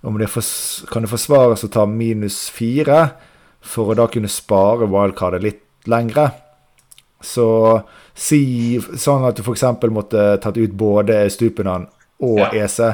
[0.06, 3.10] om det fors, kan det forsvares å ta minus fire
[3.66, 6.30] for å da kunne spare wildcardet litt lengre.
[7.26, 7.46] Så
[8.14, 9.64] si sånn at du f.eks.
[9.90, 11.88] måtte tatt ut både Stupinan
[12.22, 12.50] og Ja.
[12.54, 12.94] EC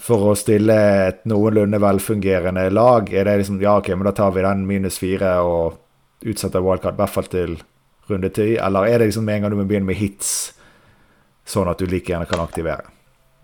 [0.00, 0.76] for å stille
[1.08, 3.08] et noenlunde velfungerende lag.
[3.12, 5.78] Er det liksom Ja, OK, men da tar vi den minus fire og
[6.24, 7.58] utsetter wildcard i hvert fall til
[8.10, 8.56] runde ti?
[8.56, 10.52] Eller er det liksom med en gang du må begynne med hits,
[11.46, 12.84] sånn at du like gjerne kan aktivere?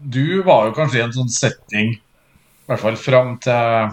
[0.01, 1.95] Du var jo kanskje i en sånn setting,
[2.67, 3.93] i hvert fall fram til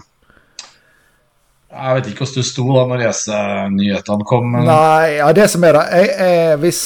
[1.74, 4.52] Jeg vet ikke hvordan du sto da når EC-nyhetene kom.
[4.54, 6.82] Men Nei, ja, det som er da jeg, jeg, Hvis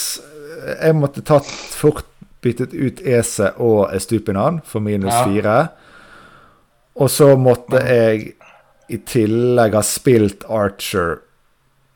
[0.67, 2.05] jeg måtte tatt fort
[2.43, 5.23] byttet ut Ese og Estupinan for minus Ja.
[5.25, 5.55] fire,
[6.97, 8.33] og så måtte jeg
[8.89, 11.17] i tillegg ha spilt Archer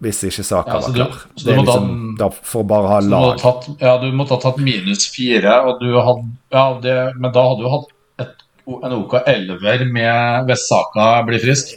[0.01, 1.17] hvis ikke saka Ja, var klar.
[1.37, 3.37] så Det du er liksom da for å bare ha lag.
[3.37, 7.31] du tatt, ja, du måtte ha tatt minus fire, og du hadde Ja, det, men
[7.31, 7.87] da hadde du hatt
[8.67, 11.73] en OK 11 med hvis Saka blir frisk.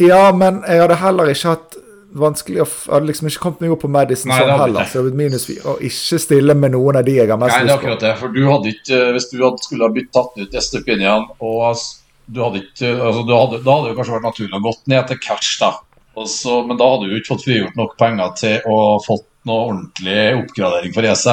[0.00, 1.76] Ja, men jeg hadde heller ikke hatt
[2.16, 4.88] vanskelig å Jeg hadde liksom ikke kommet meg opp på Madison Nei, sånn heller.
[4.88, 5.62] Så det hadde minus fire.
[5.72, 8.12] Og ikke stille med noen av de jeg har mest Nei, det er akkurat det.
[8.20, 11.82] For du hadde ikke Hvis du hadde, skulle ha blitt tatt ut Estepinian og
[12.26, 15.10] du hadde ikke altså, du hadde, Da hadde det kanskje vært naturlig å gått ned
[15.10, 15.72] til cash, da.
[16.16, 20.22] Også, men da hadde du ikke fått frigjort nok penger til å fått noe ordentlig
[20.40, 21.26] oppgradering for EC.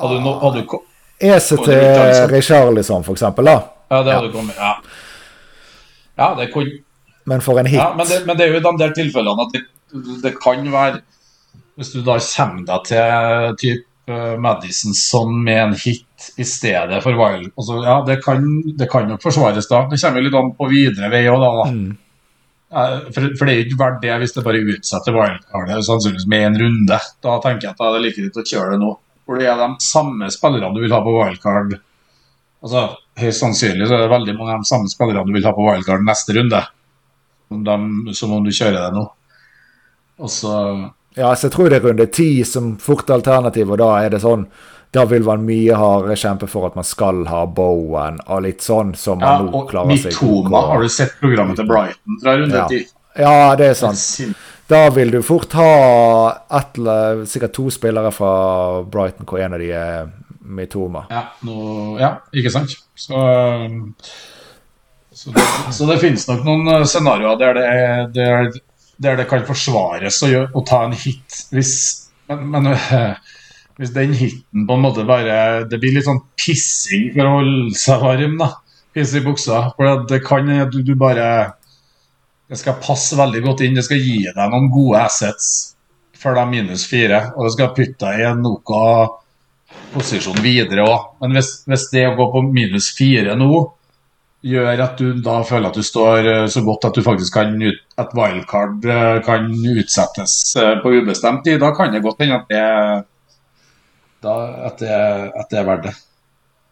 [0.00, 0.78] Hadde du, no, hadde du,
[1.20, 3.58] Ese til Richarlison, for eksempel, da.
[3.90, 4.32] ja, det hadde Ja.
[4.32, 4.56] kommet.
[4.58, 4.74] Ja.
[6.18, 6.80] ja, det kunne
[7.26, 7.78] Men for en hit.
[7.78, 9.62] Ja, men det, men det er jo i de der tilfellene at det,
[10.22, 11.00] det kan være
[11.76, 17.00] Hvis du da kommer deg til typ eh, Madison sånn med en hit i stedet
[17.02, 18.44] for wild altså, Ja, det kan,
[18.78, 19.86] det kan nok forsvares da.
[19.90, 21.70] Det kommer litt an på videre vei òg, da.
[21.72, 21.96] Mm.
[22.74, 26.46] Eh, For, for det er ikke verdt det hvis det bare utsetter wildcardet sannsynligvis med
[26.50, 27.00] en runde.
[27.24, 28.92] Da tenker jeg at da er det like greit å kjøre det nå.
[29.26, 31.78] For det er de samme spillerne du vil ha på wildcard.
[32.64, 32.82] Altså,
[33.20, 35.64] Høyst sannsynlig så er det veldig mange av de samme spillerne du vil ha på
[35.68, 36.60] wildcard neste runde.
[37.48, 39.06] Som, dem- som om du kjører det nå.
[40.24, 40.52] Og så
[41.16, 44.20] Ja, så jeg tror det er runde ti som fort alternativ, og da er det
[44.22, 44.46] sånn
[44.94, 48.92] Da vil man mye hardere kjempe for at man skal ha Bowen og litt sånn
[48.98, 52.54] som Ja, man nå klarer seg Mitoma, har du sett programmet til Brighton fra runde
[52.60, 52.66] Ja.
[52.70, 52.84] 10?
[53.18, 54.36] Ja, det er sant.
[54.68, 55.70] Da vil du fort ha
[56.56, 56.78] et,
[57.28, 58.34] sikkert to spillere fra
[58.88, 60.06] Brighton hvor en av de er
[60.44, 61.04] Mitoma.
[61.12, 62.72] Ja, no, ja, ikke sant?
[62.96, 63.20] Så,
[65.12, 68.50] så, det, så det finnes nok noen eh, scenarioer der det, er, der,
[69.04, 71.74] der det kan forsvares å, gjøre, å ta en hit hvis
[72.28, 73.16] Men, men eh,
[73.76, 77.76] hvis den hiten på en måte bare Det blir litt sånn pissing for å holde
[77.76, 78.50] seg varm, da.
[78.94, 79.64] Pisse i buksa.
[79.74, 81.26] For det kan du, du bare
[82.50, 83.76] Det skal passe veldig godt inn.
[83.78, 85.48] Det skal gi deg noen gode assets
[86.20, 87.20] for de minus fire.
[87.36, 88.82] Og det skal putte deg i en noe
[89.94, 91.14] posisjon videre òg.
[91.22, 93.50] Men hvis, hvis det å gå på minus fire nå
[94.44, 97.54] gjør at du da føler at du står eh, så godt at du faktisk kan
[97.62, 102.42] ut, at wildcard eh, kan utsettes eh, på ubestemt tid, da kan det godt hende
[102.42, 102.64] at det,
[104.26, 104.34] da,
[104.68, 104.98] at det,
[105.40, 105.94] at det er verdt det.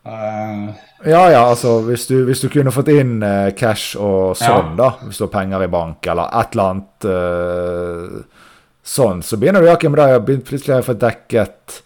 [0.04, 0.74] Eh,
[1.04, 4.92] Ja, ja, altså hvis du, hvis du kunne fått inn uh, cash og sånn, da,
[5.02, 8.44] hvis du har penger i bank eller et eller annet uh,
[8.86, 11.80] sånn, så begynner du Jakim, da jeg plutselig har jeg fått dekket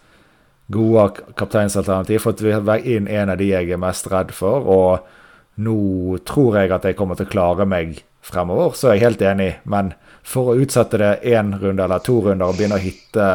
[0.73, 1.07] gode
[1.39, 2.43] kapteinsalternativ, fått
[2.85, 6.97] inn en av de jeg er mest redd for, og nå tror jeg at jeg
[6.99, 9.95] kommer til å klare meg fremover, så er jeg helt enig, men
[10.27, 13.29] for å utsette det én runde eller to runder og begynne å hitte,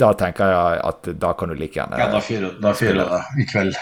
[0.00, 3.76] da tenker jeg at da kan du like gjerne ja, da fyrer det i kveld.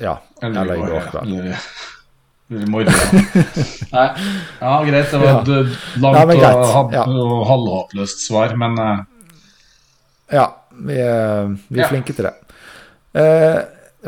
[0.00, 1.28] Ja, eller i går kveld.
[1.28, 1.58] Eller,
[2.50, 2.92] eller i morgen.
[3.92, 4.08] Nei,
[4.60, 5.10] ja, greit.
[5.10, 5.40] Det var Ja.
[5.40, 7.02] et langt Ja, og, Ja.
[7.04, 8.98] og halvhåpløst svar, men uh...
[10.32, 12.34] Ja, vi er, vi er flinke til det.
[13.18, 13.60] Uh,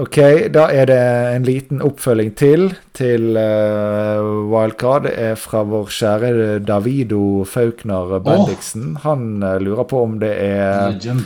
[0.05, 0.17] ok,
[0.53, 0.99] da er det
[1.37, 5.05] en liten oppfølging til til uh, Wildcard.
[5.09, 8.97] Det er fra vår kjære Davido Faulkner Bendiksen.
[9.05, 11.25] Han eh, lurer på om det er legend.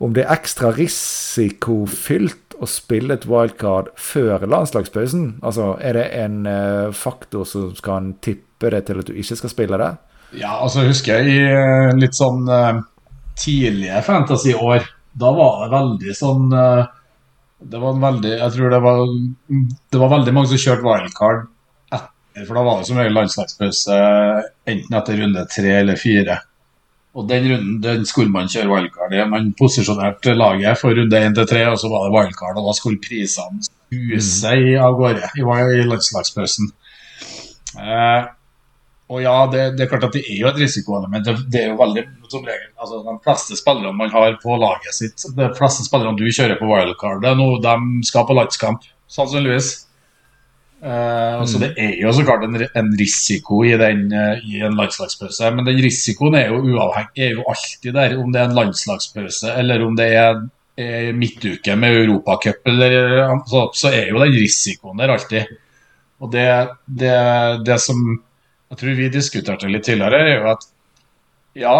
[0.00, 5.40] om det er ekstra risikofylt å spille et wildcard før landslagspausen.
[5.46, 9.52] Altså, er det en eh, faktor som kan tippe det til at du ikke skal
[9.52, 9.90] spille det?
[10.38, 12.82] Ja, altså husker jeg i eh, litt sånn eh,
[13.40, 14.84] tidlige fantasy-år,
[15.20, 19.00] da var det veldig sånn Det var en veldig Jeg tror det var
[19.90, 21.40] Det var veldig mange som kjørte wildcard
[21.90, 23.96] etter, for da var det som regel landslagspause
[24.70, 26.36] enten etter runde tre eller fire.
[27.18, 29.22] Og den runden den skulle man kjøre wildcard i.
[29.26, 32.74] Man posisjonerte laget for runde én til tre, og så var det wildcard, og da
[32.78, 36.70] skulle prisene huse i- av gårde i, i landslagspausen.
[37.80, 38.28] Eh,
[39.10, 41.24] og ja, det, det, er klart at det er jo et risikoelement.
[41.26, 44.94] Det, det er jo veldig som regel, altså De fleste spillerne man har på laget
[44.94, 47.74] sitt, de fleste spillerne du kjører på wildcard, det er noe de
[48.06, 49.72] skal på landskamp, sannsynligvis.
[50.80, 51.62] Uh, altså mm.
[51.62, 55.68] Det er jo så klart en, en risiko i, den, uh, i en landslagspause, men
[55.68, 58.16] den risikoen er jo uavhengig, er jo alltid der.
[58.20, 60.40] Om det er en landslagspause eller om det er,
[60.80, 62.72] er midtuke med Europacup,
[63.50, 65.52] så, så er jo den risikoen der alltid.
[66.20, 66.48] Og det,
[66.86, 67.14] det,
[67.66, 68.00] det som
[68.70, 70.66] jeg tror vi diskuterte litt tidligere, er jo at
[71.58, 71.76] ja,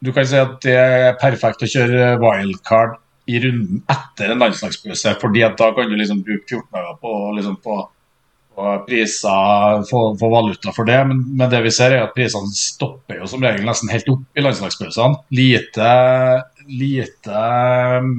[0.00, 5.16] du kan si at det er perfekt å kjøre wildcard i runden etter en landslagspause,
[5.20, 7.80] fordi at da kan du liksom bruke 14 dager på, liksom på
[8.86, 10.98] priser, få, få, valuta for det.
[11.08, 14.22] Men, men, det vi ser er at prisene stopper jo som regel nesten helt opp
[14.36, 15.22] i landslagspausene.
[15.36, 15.90] Lite,
[16.68, 17.42] lite
[18.00, 18.14] um,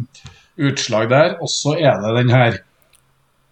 [0.61, 1.37] utslag der.
[1.41, 2.61] Og så er det den her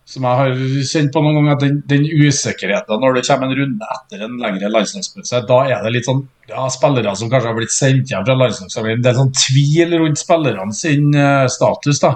[0.09, 0.55] som jeg har
[0.89, 4.71] kjent på noen ganger, den, den, usikkerheten når det kommer en runde etter en lengre
[4.73, 8.37] landslagspause, da er det litt sånn ja, spillere som kanskje har blitt sendt hjem fra
[8.39, 9.03] landslagssamlingen.
[9.05, 12.01] Det er sånn tvil rundt spillerne sin uh, status.
[12.01, 12.15] da.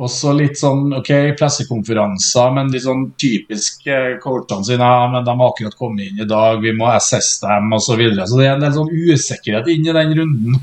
[0.00, 4.86] Også litt sånn ok, pressekonferanser, men de sånn typiske coachene sine.
[4.88, 7.90] Ja, men de har akkurat kommet inn i dag, vi må assess dem osv.
[7.90, 8.24] Så, videre.
[8.28, 10.62] så det er en del sånn usikkerhet inn i den runden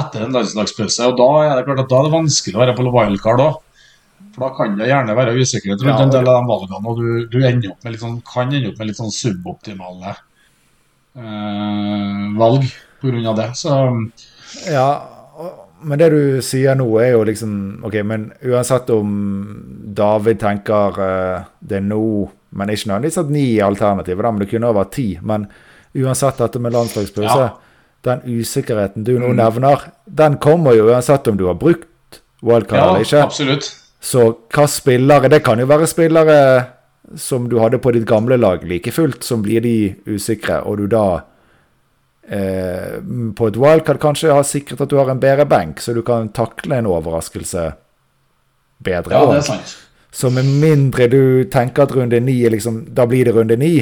[0.00, 1.10] etter en landslagspause.
[1.10, 3.60] Og da er det klart at da er det vanskelig å være på wildcard òg.
[4.30, 7.00] For da kan det gjerne være usikkerhet rundt ja, en del av de valgene, og
[7.00, 10.12] du, du ender opp med litt sånn, kan ende opp med litt sånn suboptimale
[11.18, 12.68] eh, valg
[13.00, 13.34] pga.
[13.40, 13.48] det.
[13.58, 13.72] Så
[14.70, 14.88] Ja,
[15.82, 17.52] men det du sier nå, er jo liksom
[17.86, 19.10] OK, men uansett om
[19.96, 22.04] David tenker uh, det er nå,
[22.56, 25.08] men ikke nødvendigvis at ni er alternativet, men det kunne vært ti.
[25.22, 25.46] Men
[25.96, 27.86] uansett dette med landslagspause, ja.
[28.06, 29.38] den usikkerheten du nå mm.
[29.40, 33.24] nevner, den kommer jo uansett om du har brukt wildcard ja, eller ikke.
[33.28, 33.70] Absolutt.
[34.00, 36.36] Så hva spillere Det kan jo være spillere
[37.20, 40.86] som du hadde på ditt gamle lag like fullt, som blir de usikre, og du
[40.90, 41.22] da
[42.30, 42.96] eh,
[43.36, 46.30] på et wildcard kanskje har sikret at du har en bedre benk, så du kan
[46.36, 47.70] takle en overraskelse
[48.84, 49.14] bedre.
[49.14, 49.76] Ja, det er sant.
[50.10, 53.74] Så med mindre du tenker at runde ni liksom, Da blir det runde ni.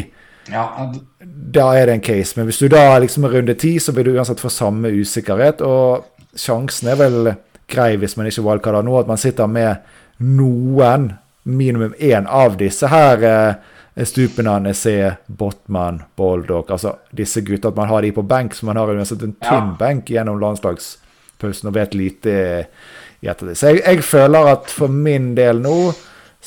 [0.52, 0.92] Ja,
[1.24, 2.36] da er det en case.
[2.36, 5.62] Men hvis du da liksom er runde ti, så vil du uansett få samme usikkerhet.
[5.64, 6.04] Og
[6.36, 7.32] sjansen er vel
[7.68, 9.80] grei hvis man ikke wildcarder nå, at man sitter med
[10.18, 11.12] noen,
[11.48, 13.54] minimum én av disse her eh,
[14.06, 18.78] Stupenane, C, Botman, Boldock Altså disse gutta, at man har de på benk, så man
[18.78, 19.76] har uansett en tynn ja.
[19.80, 22.36] benk gjennom landslagspausen og vet lite
[23.18, 23.58] i ettertid.
[23.58, 25.76] Så jeg, jeg, føler at for min del nå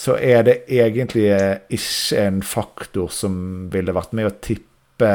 [0.01, 1.27] så er det egentlig
[1.75, 3.35] ikke en faktor som
[3.73, 5.11] ville vært med å tippe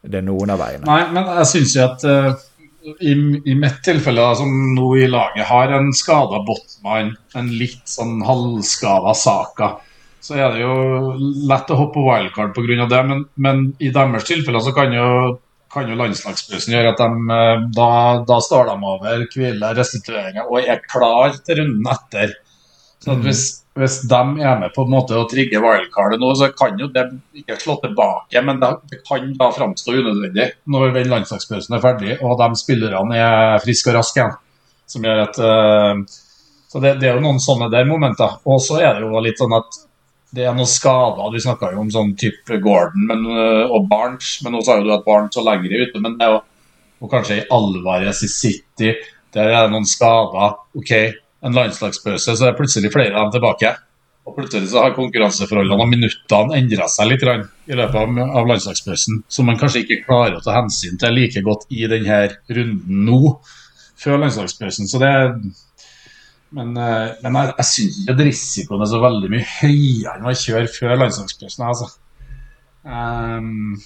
[0.00, 0.84] det noen av veiene.
[0.84, 2.46] Nei, men jeg syns jo at uh
[2.84, 3.12] i,
[3.44, 9.14] i mitt tilfelle, som nå i laget har en skada Botman, en litt sånn halvskada
[9.16, 9.74] Saka,
[10.20, 10.74] så er det jo
[11.48, 12.88] lett å hoppe på wildcard pga.
[12.90, 13.00] det.
[13.08, 15.06] Men, men, i deres tilfeller så kan jo,
[15.72, 17.90] kan jo landslagspausen gjøre at de eh, da,
[18.28, 22.36] da står de over hvile, restitueringer og er klar til runden etter.
[23.00, 23.24] Så mm.
[23.24, 23.44] hvis,
[23.80, 27.06] hvis de er med på en måte å trigge wildcardet nå, så kan jo det
[27.40, 28.44] ikke slå tilbake.
[28.44, 33.16] Men det, det kan da framstå unødvendig når den landslagspausen er ferdig og de spillerne
[33.16, 34.36] er friske og raske igjen.
[34.90, 36.02] Som gjør at uh,
[36.68, 38.36] Så det, det, er jo noen sånne der momenter.
[38.44, 39.86] Og så er det jo litt sånn at
[40.36, 41.32] det er noen skader.
[41.34, 44.86] Vi snakka jo om sånn type Gordon men, uh, og Barnes, men nå sa jo
[44.86, 46.02] du at Barnes var lenger ute.
[46.02, 46.40] Men det er jo
[47.00, 48.90] og kanskje i Alvarez i City,
[49.34, 50.58] der er det noen skader.
[50.76, 50.90] ok,
[51.40, 53.70] en landslagspause, så er plutselig flere av dem tilbake.
[54.28, 59.22] Og plutselig så har konkurranseforholdene og minuttene endra seg litt grann, i løpet av landslagspausen,
[59.32, 62.20] som man kanskje ikke klarer å ta hensyn til like godt i denne
[62.52, 63.32] runden nå,
[64.00, 64.90] før landslagspausen.
[64.90, 65.14] Så det
[66.56, 70.26] men, eh, men jeg, jeg syns ikke at risikoen er så veldig mye høyere enn
[70.26, 71.66] å kjøre før landslagspausen.
[71.68, 71.90] Altså.
[72.82, 73.76] Um,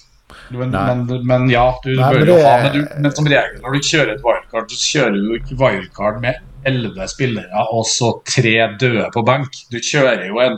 [0.49, 3.75] men, men, men, ja, du Nei, bør jo ha men, du, men som regel når
[3.75, 8.55] du kjører et wildcard, så kjører du ikke wildcard med elleve spillere og så tre
[8.81, 9.61] døde på benk.
[9.69, 10.57] Du kjører jo en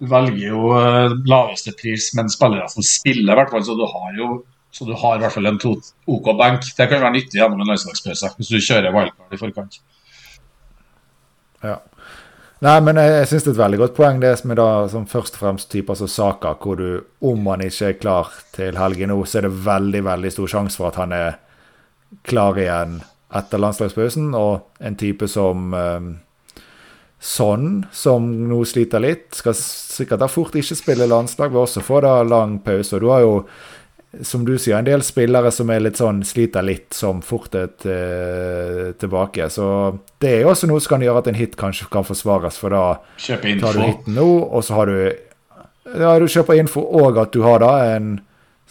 [0.00, 3.64] Du velger jo uh, laveste pris, men spillere som spiller, i hvert fall.
[3.64, 4.30] Så du har jo
[4.70, 5.74] så du har i hvert fall en to,
[6.08, 6.68] OK benk.
[6.76, 9.80] Det kan være nyttig gjennom en landslagspause hvis du kjører wildcard i forkant.
[11.64, 11.78] Ja.
[12.60, 14.70] Nei, men jeg, jeg syns det er et veldig godt poeng, det som er da
[14.92, 18.76] som først og fremst typer som Saka, hvor du, om han ikke er klar til
[18.76, 21.38] helgen nå, så er det veldig, veldig stor sjanse for at han er
[22.28, 22.98] klar igjen
[23.38, 26.10] etter landslagspausen, og en type som um,
[27.20, 31.98] Sånn, som nå sliter litt, skal sikkert da fort ikke spille landslag, vil også få
[32.00, 32.94] da lang pause.
[32.96, 33.34] Og du har jo,
[34.26, 37.70] som du sier, en del spillere som er litt sånn, sliter litt, som fort er
[38.98, 39.46] tilbake.
[39.54, 39.66] Så
[40.18, 42.74] det er jo også noe som kan gjøre at en hit kanskje kan forsvares, for
[42.74, 42.84] da
[43.22, 44.98] tar du hiten nå, og så har du
[45.98, 48.18] ja, du kjøper info, og at du har da en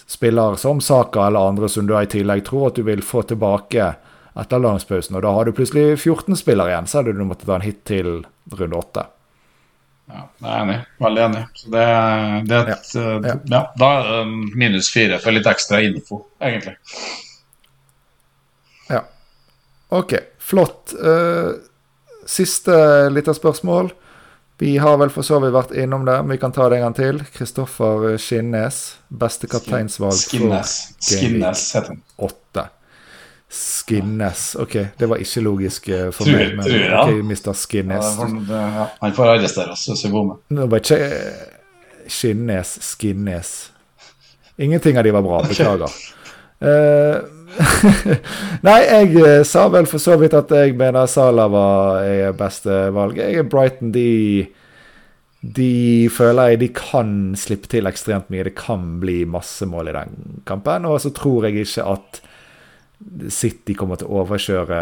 [0.10, 3.94] spiller som Saka eller andre som du i tillegg tror at du vil få tilbake
[4.40, 7.58] etter langspausen, Og da har du plutselig 14 spillere igjen, så hadde du måttet ta
[7.58, 8.24] en hit til
[8.56, 9.04] runde 8.
[10.10, 10.76] Ja, jeg er enig.
[11.06, 11.42] Veldig enig.
[11.60, 11.86] Så det,
[12.50, 13.08] det er et, ja.
[13.30, 13.34] Ja.
[13.54, 13.62] ja.
[13.78, 14.22] Da er det
[14.58, 16.76] minus fire for litt ekstra info, egentlig.
[18.90, 19.04] Ja.
[19.94, 20.96] OK, flott.
[20.98, 21.54] Uh,
[22.30, 22.74] siste
[23.14, 23.92] lite spørsmål.
[24.60, 26.90] Vi har vel for så vidt vært innom det, men vi kan ta det en
[26.90, 27.22] gang til.
[27.38, 30.74] Kristoffer Skinnes, beste kapteinsvalg Skinnes.
[31.00, 32.02] Skinnes heter han.
[32.28, 32.66] Åtte.
[33.50, 34.56] Skinnes.
[34.62, 37.02] OK, det var ikke logisk eh, for tror, meg, men tror, ja.
[37.02, 37.56] OK, Mr.
[37.58, 38.12] Skinnes.
[38.46, 40.38] Ja, han får arrestere oss hvis vi med.
[40.54, 41.00] Nå var ikke
[42.10, 43.58] Skinnes, Skinnes
[44.60, 45.42] Ingenting av de var bra.
[45.48, 45.98] Beklager.
[46.60, 47.24] Uh,
[48.68, 53.18] Nei, jeg sa vel for så vidt at jeg mener Sala var beste valg.
[53.18, 54.50] Jeg er Brighton, de
[55.40, 58.44] De føler jeg de kan slippe til ekstremt mye.
[58.50, 60.86] Det kan bli masse mål i den kampen.
[60.86, 62.20] Og så tror jeg ikke at
[63.32, 64.80] City kommer til å overkjøre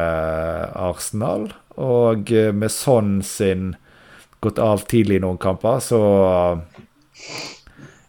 [0.88, 1.50] Arsenal.
[1.78, 3.76] Og med sånn sin
[4.42, 6.02] gått av tidlig i noen kamper, så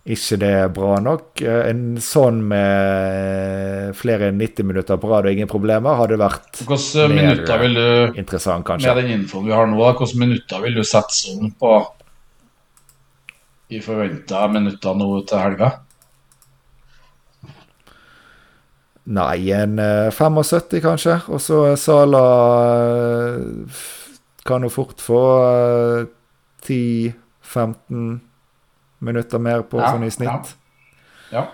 [0.09, 1.42] ikke det er bra nok.
[1.44, 6.62] En sånn med flere enn 90 minutter på rad og ingen problemer hadde vært
[7.12, 8.88] mer du, interessant, kanskje.
[8.88, 11.74] Med den infoen vi har nå, hvilke minutter vil du sette sånn på
[13.68, 15.74] i forventa minutter nå til helga?
[19.09, 19.78] Nei, en
[20.11, 21.20] 75 eh, kanskje.
[21.32, 22.24] Og så Sala
[22.76, 23.38] eh,
[24.44, 25.20] kan jo fort få
[26.66, 28.18] 10-15 eh,
[28.98, 30.52] minutter mer på ja, sånn i snitt.
[31.30, 31.38] Ja.
[31.38, 31.44] ja.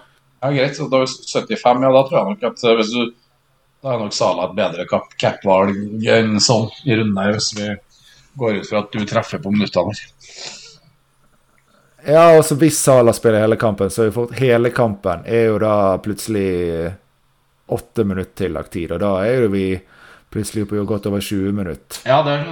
[0.40, 0.74] ja greit.
[0.74, 3.04] Så da 75, ja, da tror jeg nok at hvis du
[3.84, 4.84] Da er nok Sala et bedre
[5.20, 7.66] cap-valg enn sånn i runden her, hvis vi
[8.40, 9.92] går ut fra at du treffer på minuttene
[12.08, 15.50] Ja, og så hvis Sala spiller hele kampen, så er jo fort hele kampen er
[15.52, 16.48] jo da plutselig
[17.74, 18.94] åtte minutter tillagt tid.
[18.94, 19.66] Og da er jo vi
[20.34, 22.00] plutselig på godt over 20 minutter.
[22.08, 22.46] Ja, det er,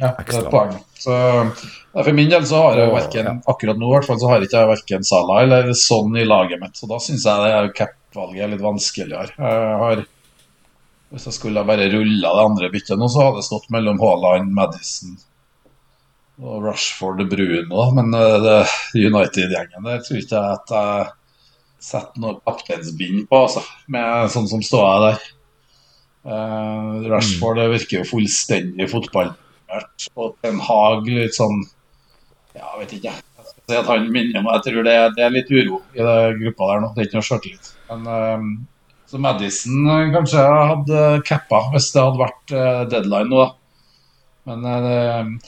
[0.00, 0.72] ja, det er et poeng.
[0.98, 1.14] Så,
[1.94, 4.48] for min del så har jeg verken, akkurat nå i hvert fall, så har jeg
[4.48, 6.74] ikke jeg verken Sala eller sånn i laget mitt.
[6.78, 9.36] Så da syns jeg det cap-valget er litt vanskeligere.
[9.38, 10.02] Jeg har,
[11.14, 14.50] hvis jeg skulle bare rulla det andre byttet nå, så hadde det stått mellom Haaland,
[14.58, 15.14] Madison
[16.42, 17.86] og Rushford og Bruno.
[17.94, 21.06] Men uh, United-gjengen der tror ikke jeg at jeg
[21.82, 23.62] sette noe kapteinsbind på, altså.
[23.92, 25.26] Med sånn som ståa der.
[26.28, 30.08] Uh, Rashford det virker jo fullstendig fotballert.
[30.18, 31.60] Og Ten Hag litt sånn
[32.56, 33.12] Ja, vet ikke.
[33.12, 34.58] Jeg skal si at han minner meg.
[34.58, 36.90] Jeg tror det, det, er litt uro i det gruppa der nå.
[36.94, 37.70] Det er ikke noe sjøltillit.
[37.92, 38.48] Men uh,
[39.08, 43.54] så Madison uh, kanskje hadde cappa hvis det hadde vært uh, deadline nå, da.
[44.48, 45.40] Men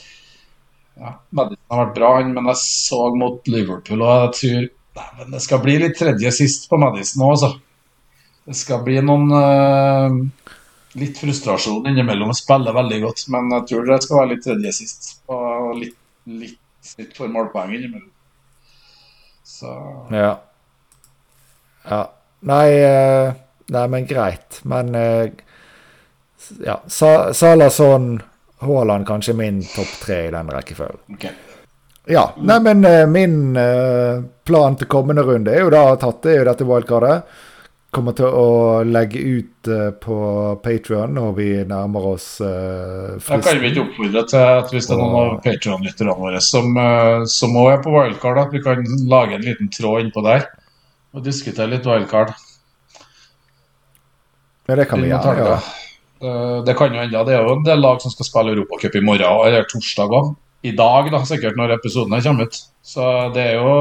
[1.01, 4.67] ja, Madison har vært bra, men jeg så mot Liverpool, og jeg tror
[4.97, 7.51] Nei, men det skal bli litt tredje sist på Madison nå, altså.
[8.47, 10.47] Det skal bli noen uh,
[10.99, 12.33] Litt frustrasjon innimellom.
[12.35, 15.11] Spiller veldig godt, men jeg tror det skal være litt tredje sist.
[15.31, 15.95] Og litt,
[16.27, 16.59] litt
[16.97, 18.09] litt for målpoeng innimellom.
[19.43, 19.71] Så
[20.11, 20.39] Ja.
[21.85, 22.01] Ja.
[22.41, 23.33] Nei, uh,
[23.69, 24.59] nei men greit.
[24.63, 25.29] Men uh,
[26.65, 26.81] ja.
[26.87, 28.21] Sa Salason,
[28.61, 31.05] Haaland kanskje min topp tre i den rekkefølgen.
[31.15, 31.37] Okay.
[32.05, 32.33] Ja.
[32.37, 36.41] Nei, men uh, min uh, plan til kommende runde er jo da tatt, det er
[36.41, 37.39] jo dette wildcardet.
[37.91, 38.47] Kommer til å
[38.87, 40.17] legge ut uh, på
[40.63, 42.27] Patrion når vi nærmer oss.
[42.41, 46.71] Da kan vi ikke oppfordre til at hvis det er noen av Patrion-lytterne våre som,
[47.29, 50.47] som også er på wildcard, at vi kan lage en liten tråd innpå der
[51.11, 52.31] og diskutere litt wildcard.
[54.69, 55.35] Ja, det kan vi gjøre.
[55.43, 55.57] Ja.
[56.63, 59.03] Det kan jo enda, det er jo en del lag som skal spille Europacup i
[59.03, 60.31] morgen eller torsdag òg
[60.61, 62.63] i dag, da, sikkert når episoden er kommet ut.
[62.85, 63.05] Så
[63.35, 63.75] det er jo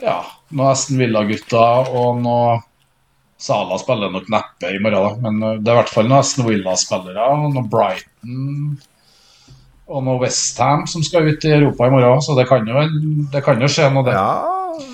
[0.00, 0.18] ja,
[0.56, 2.58] noe Esten Villa-gutter og noe
[3.40, 5.10] Sala spiller nok neppe i morgen, da.
[5.24, 8.74] Men eh, det er i hvert fall noen Aston Villa-spillere og noe Brighton
[9.90, 12.20] og noe Westham som skal ut i Europa i morgen.
[12.22, 12.84] Så det kan jo,
[13.32, 14.12] det kan jo skje noe, det.
[14.14, 14.84] Ja.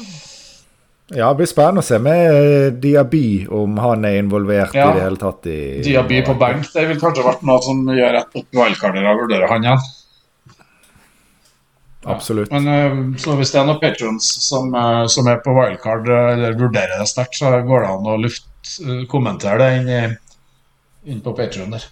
[1.11, 4.89] ja, det blir spennende å se med Diaby, om han er involvert ja.
[4.89, 5.51] i det hele tatt.
[5.51, 9.69] I, Diaby på benk, det vil kanskje vært noe som gjør at wildcardere vurderer han
[9.69, 9.87] igjen.
[12.07, 12.53] Absolutt.
[12.55, 16.33] Men uh, så hvis det er noen patrons som, uh, som, er på wildcard uh,
[16.37, 18.47] eller vurderer det sterkt, så går det an å luft,
[19.11, 20.17] kommentere det inn,
[21.07, 21.87] inn på Patron der.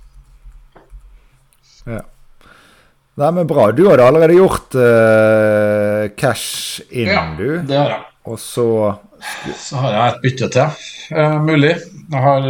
[1.85, 2.01] Ja.
[3.15, 3.69] Nei, men bra.
[3.71, 4.75] Du hadde allerede gjort
[6.19, 7.61] cash in, ja, du.
[7.63, 8.07] Det har jeg.
[8.27, 8.67] Og så
[9.61, 10.89] Så har jeg et bytte til,
[11.47, 11.77] mulig.
[12.11, 12.49] Jeg har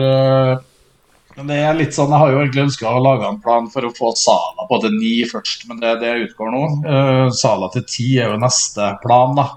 [1.36, 3.86] men det er litt sånn, Jeg har jo egentlig ønska å lage en plan for
[3.86, 6.62] å få Sala på til ni først, men det, det utgår nå.
[6.86, 9.48] Uh, Sala til ti er jo neste plan, da.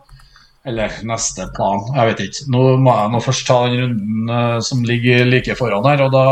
[0.67, 2.49] Eller neste plan, jeg vet ikke.
[2.51, 6.13] Nå må jeg nå først ta den runden uh, som ligger like foran her, og
[6.15, 6.27] da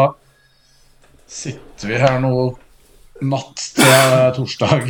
[1.30, 2.34] sitter vi her nå
[3.26, 4.90] natt til torsdag.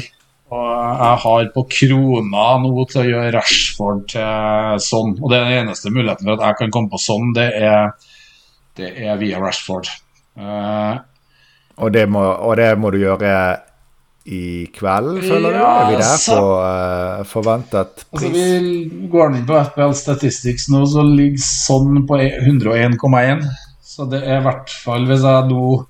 [0.55, 5.15] Og jeg har på krona nå til å gjøre Rashford til sånn.
[5.19, 7.93] Og det er den eneste muligheten for at jeg kan komme på sånn, det er,
[8.79, 9.89] det er via Rashford.
[10.37, 10.97] Eh,
[11.77, 13.31] Og det må, og det må du gjøre
[14.25, 15.59] i kveld, føler du?
[15.61, 18.31] Er vi der så- på uh, forventet Altså, pris?
[18.33, 23.43] vi går inn på FBL Statistics nå, så ligger sånn på 101,1.
[23.85, 25.85] Så det er i hvert fall hvis jeg nå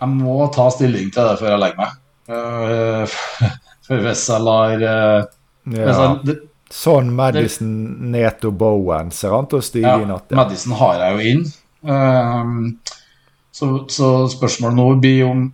[0.00, 1.92] Jeg må ta stilling til det før jeg legger meg.
[2.28, 3.06] Uh,
[3.86, 5.24] for hvis jeg lar uh,
[5.66, 5.86] Ja.
[5.92, 6.36] jeg, det,
[6.70, 7.70] Sånn Madison,
[8.10, 10.24] Neto, Bowen ser an til å stige ja, i natt.
[10.32, 10.36] Ja.
[10.40, 11.44] Madison har jeg jo inn.
[11.86, 12.64] Ehm,
[13.56, 15.44] så, så spørsmålet nå blir om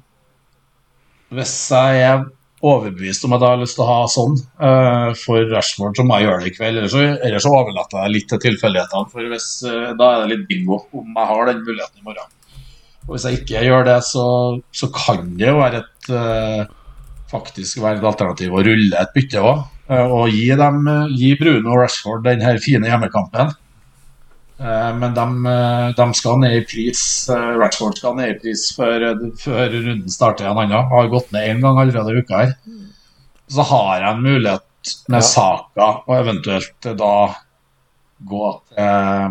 [1.32, 2.24] Hvis jeg er
[2.62, 6.18] overbevist om at jeg har lyst til å ha sånn uh, for Rashford, så må
[6.18, 6.78] jeg gjøre det i kveld.
[6.78, 9.10] Ellers så, så overlater jeg litt til tilfeldighetene.
[9.10, 12.36] For hvis, uh, da er det litt bingo om jeg har den muligheten i morgen.
[13.08, 14.26] Og hvis jeg ikke gjør det, så,
[14.78, 16.76] så kan det jo være et uh,
[17.32, 19.66] faktisk være et alternativ å rulle et bytte òg.
[19.92, 20.86] Og gi, dem,
[21.18, 23.50] gi Bruno og Rashford den her fine hjemmekampen.
[24.62, 27.02] Eh, Men de, eh, de skal ned i pris.
[27.30, 29.08] Ratchford skal ned i pris før,
[29.42, 30.60] før runden starter igjen.
[30.72, 32.54] Han har gått ned én gang allerede i uka her.
[33.52, 35.26] Så har jeg en mulighet med Ja.
[35.26, 37.34] Saka, og eventuelt da
[38.26, 39.28] gå til eh,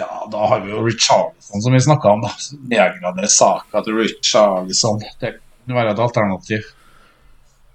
[0.00, 2.22] Ja, da har vi jo Richarlison, som vi snakka om.
[2.22, 2.30] da
[2.72, 5.00] Nedgradere Saka til Richarlison.
[5.20, 5.34] Det
[5.66, 6.62] kan være et alternativ.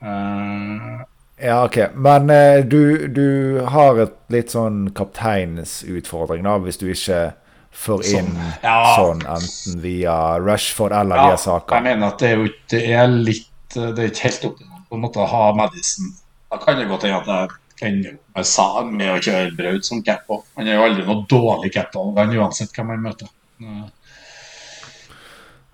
[0.02, 1.04] Eh,
[1.42, 1.78] Ja, ok.
[1.96, 3.26] Men eh, du, du
[3.68, 7.34] har et litt sånn kapteinsutfordring, da, hvis du ikke
[7.76, 8.30] får Sånn.
[8.30, 8.78] inn Ja.
[8.96, 11.76] sånn enten via Rushford eller Ja, via Saka.
[11.76, 14.86] Jeg mener at det er jo ikke det er litt Det er ikke helt optimalt
[14.88, 16.14] på en måte å ha Madison.
[16.52, 17.50] Da kan det godt hende at jeg
[17.82, 17.98] kan
[18.38, 20.46] med sa med å kjøre Braut som cap òg.
[20.56, 23.28] Han er jo aldri noe dårlig cap-valg uansett hvem han møter.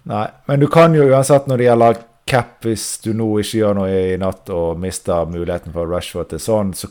[0.10, 2.00] Nei, men du kan jo uansett når det gjelder
[2.32, 6.42] cap, hvis du nå ikke gjør noe i natt og mister muligheten for Rashford til
[6.42, 6.88] sånn, så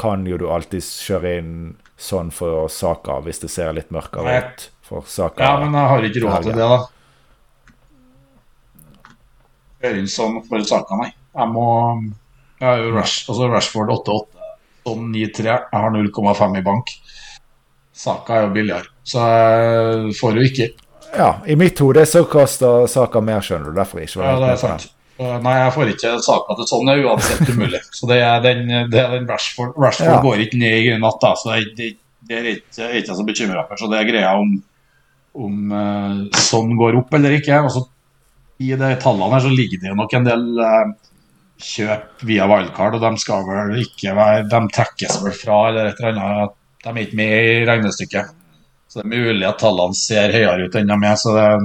[0.00, 1.54] kan jo du alltid kjøre inn
[2.00, 5.40] sånn for Saka hvis det ser litt mørkere ut for Saka.
[5.40, 6.80] Ja, men jeg har ikke råd til det, da.
[9.84, 11.10] Gjøre inn sånn for saka, nei.
[11.34, 11.66] Jeg må
[12.60, 14.48] Jeg har jo Rash, altså Rashford 8-8,
[14.86, 15.44] sånn 9-3.
[15.50, 16.92] Jeg har 0,5 i bank.
[17.94, 20.68] Saka er jo billigere, så jeg får jo ikke
[21.16, 23.78] Ja, i mitt hode så koster Saka mer, skjønner du.
[23.78, 24.90] Derfor ikke Ja, det er sant.
[25.14, 27.80] Nei, jeg får ikke saka til sånn, det er uansett umulig.
[27.94, 30.22] Så det er den, det er den Rashford Rashford Ja.
[30.24, 31.90] går ikke ned i natt, da, så det, det,
[32.26, 33.78] det er ikke, ikke så bekymra for.
[33.78, 34.56] Så det er greia om,
[35.38, 37.60] om uh, sånn går opp eller ikke.
[37.62, 37.84] Og så
[38.64, 40.92] I de tallene her så ligger det nok en del uh,
[41.62, 46.02] kjøp via wildcard, og de skal vel ikke være De trekkes vel fra eller et
[46.02, 46.58] eller annet.
[46.82, 48.34] De er ikke med i regnestykket.
[48.94, 51.16] Så det er mulig at tallene ser høyere ut enn de er.
[51.18, 51.62] så det er...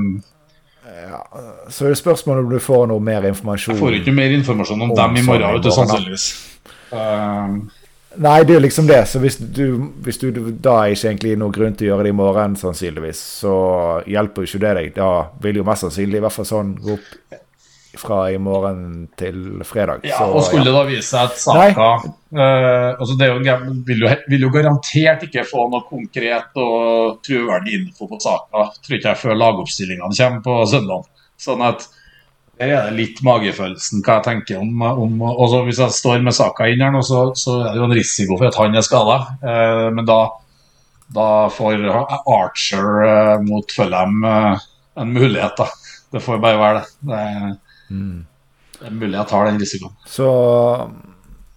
[1.70, 3.76] Så er det spørsmålet om du får noe mer informasjon.
[3.76, 6.26] Jeg får ikke mer informasjon om Om dem i morgen, vet du, sannsynligvis.
[6.90, 7.60] Um,
[8.18, 9.04] Nei, det er liksom det.
[9.12, 12.16] Så hvis du, hvis du da ikke egentlig noen noe grunn til å gjøre det
[12.16, 13.54] i morgen, sannsynligvis, så
[14.10, 14.90] hjelper jo ikke det deg.
[14.98, 15.12] Da
[15.46, 17.38] vil jo mest sannsynlig i hvert fall sånn gå opp
[17.98, 20.04] fra i morgen til fredag.
[20.06, 20.76] ja, så, og skulle ja.
[20.76, 25.24] da vise seg at Saka eh, altså det er jo, vil, jo, vil jo garantert
[25.26, 30.46] ikke få noe konkret og troverdig info på Saka, tror ikke jeg, før lagoppstillingene kommer
[30.46, 31.08] på søndag.
[31.40, 31.88] Sånn at
[32.60, 36.26] der er det litt magefølelsen hva jeg tenker om, om og så Hvis jeg står
[36.26, 38.76] med Saka inn her nå, så, så er det jo en risiko for at han
[38.76, 39.16] er skada.
[39.40, 40.20] Eh, men da,
[41.16, 44.68] da får Archer eh, mot Fulham eh,
[45.00, 45.70] en mulighet, da.
[46.12, 46.92] Det får bare være det.
[47.08, 47.58] det er,
[47.90, 48.26] Mm.
[48.80, 49.96] det er mulig jeg tar den risikoen.
[50.08, 50.30] Så,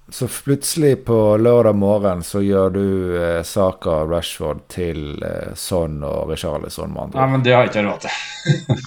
[0.08, 2.86] så plutselig på lørdag morgen så gjør du
[3.20, 7.74] eh, Saka Rashford til eh, Son og Richarlison med andre Nei, men det har jeg
[7.74, 8.82] ikke råd til.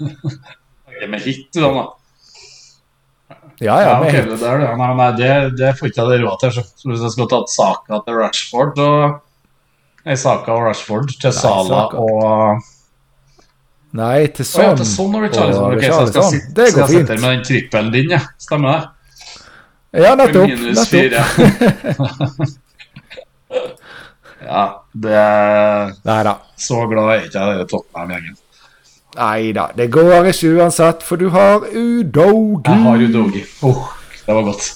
[1.10, 1.86] Med hit, sånn, da.
[3.60, 4.68] Ja, ja, ok, med, det, er det.
[4.80, 6.52] Nei, nei, det, det får ikke jeg råd til.
[6.56, 8.90] Så hvis jeg skulle tatt Saka til Rashford, så
[10.08, 12.64] er Saka og Rashford til Sala og
[13.92, 15.64] Nei, til sånn, ja, til sånn og Richarlison.
[15.64, 17.20] og Ok, så jeg skal sitte, Det skal går sitte fint.
[17.20, 18.20] med den trippelen din, ja.
[18.38, 18.82] Stemmer det?
[20.04, 20.46] Ja, nettopp.
[20.46, 21.24] Minus fire.
[24.46, 24.62] ja,
[24.92, 28.36] det er Så glad er ikke jeg i Tottenham-gjengen.
[29.18, 29.64] Nei da.
[29.74, 32.70] Det går ikke uansett, for du har Udogi.
[32.70, 33.42] Jeg har Udogi.
[33.66, 33.88] Oh,
[34.26, 34.68] det var godt.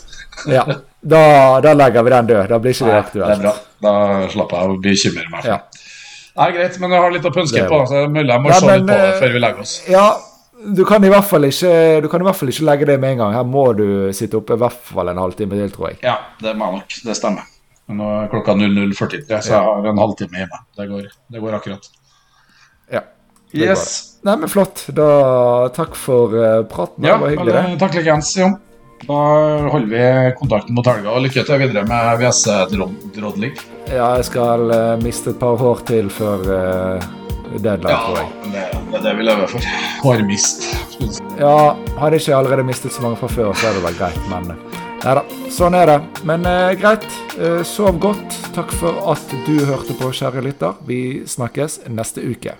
[0.51, 0.65] Ja.
[1.05, 2.49] Da, da legger vi den død.
[2.51, 3.41] Da blir ikke det det er aktuelt.
[3.45, 3.55] bra.
[3.85, 3.93] Da
[4.32, 5.45] slapper jeg å bekymre meg.
[5.47, 5.59] Ja.
[6.35, 7.81] Nei, greit, men jeg har litt å pønske på.
[7.90, 9.74] Så mulig jeg må Nei, se litt på det eh, før vi legger oss.
[9.90, 10.06] ja,
[10.65, 13.15] du kan, i hvert fall ikke, du kan i hvert fall ikke legge det med
[13.15, 13.35] en gang.
[13.36, 13.86] Her må du
[14.16, 15.98] sitte oppe i hvert fall en halvtime til, tror jeg.
[16.06, 16.97] Ja, det må jeg nok.
[17.05, 17.51] Det stemmer.
[17.93, 20.61] Nå er klokka 00.43, så jeg har en halvtime hjemme.
[20.78, 21.90] Det går, det går akkurat.
[22.94, 23.02] Ja.
[23.55, 23.85] Yes.
[24.24, 24.86] Nei, men flott.
[24.97, 25.09] Da
[25.77, 27.05] takk for eh, praten.
[27.05, 27.74] Ja, det var hyggelig, det.
[27.85, 28.56] takk likeens, Jon.
[29.09, 33.53] Da holder vi kontakten mot helga, og lykke til videre med WC-drodling.
[33.91, 37.09] Ja, jeg skal uh, miste et par hår til før uh,
[37.61, 38.31] deadline, Ja, tror jeg.
[38.55, 39.69] det, det er det vi lever for.
[40.05, 40.65] Hårmist.
[41.39, 44.55] Ja, hadde ikke allerede mistet så mange fra før, så er det vel greit, men
[44.55, 45.23] eh, Nei da,
[45.53, 45.99] sånn er det.
[46.25, 47.05] Men uh, greit.
[47.69, 48.39] Sov godt.
[48.57, 50.79] Takk for at du hørte på, kjære lytter.
[50.89, 52.55] Vi snakkes neste uke.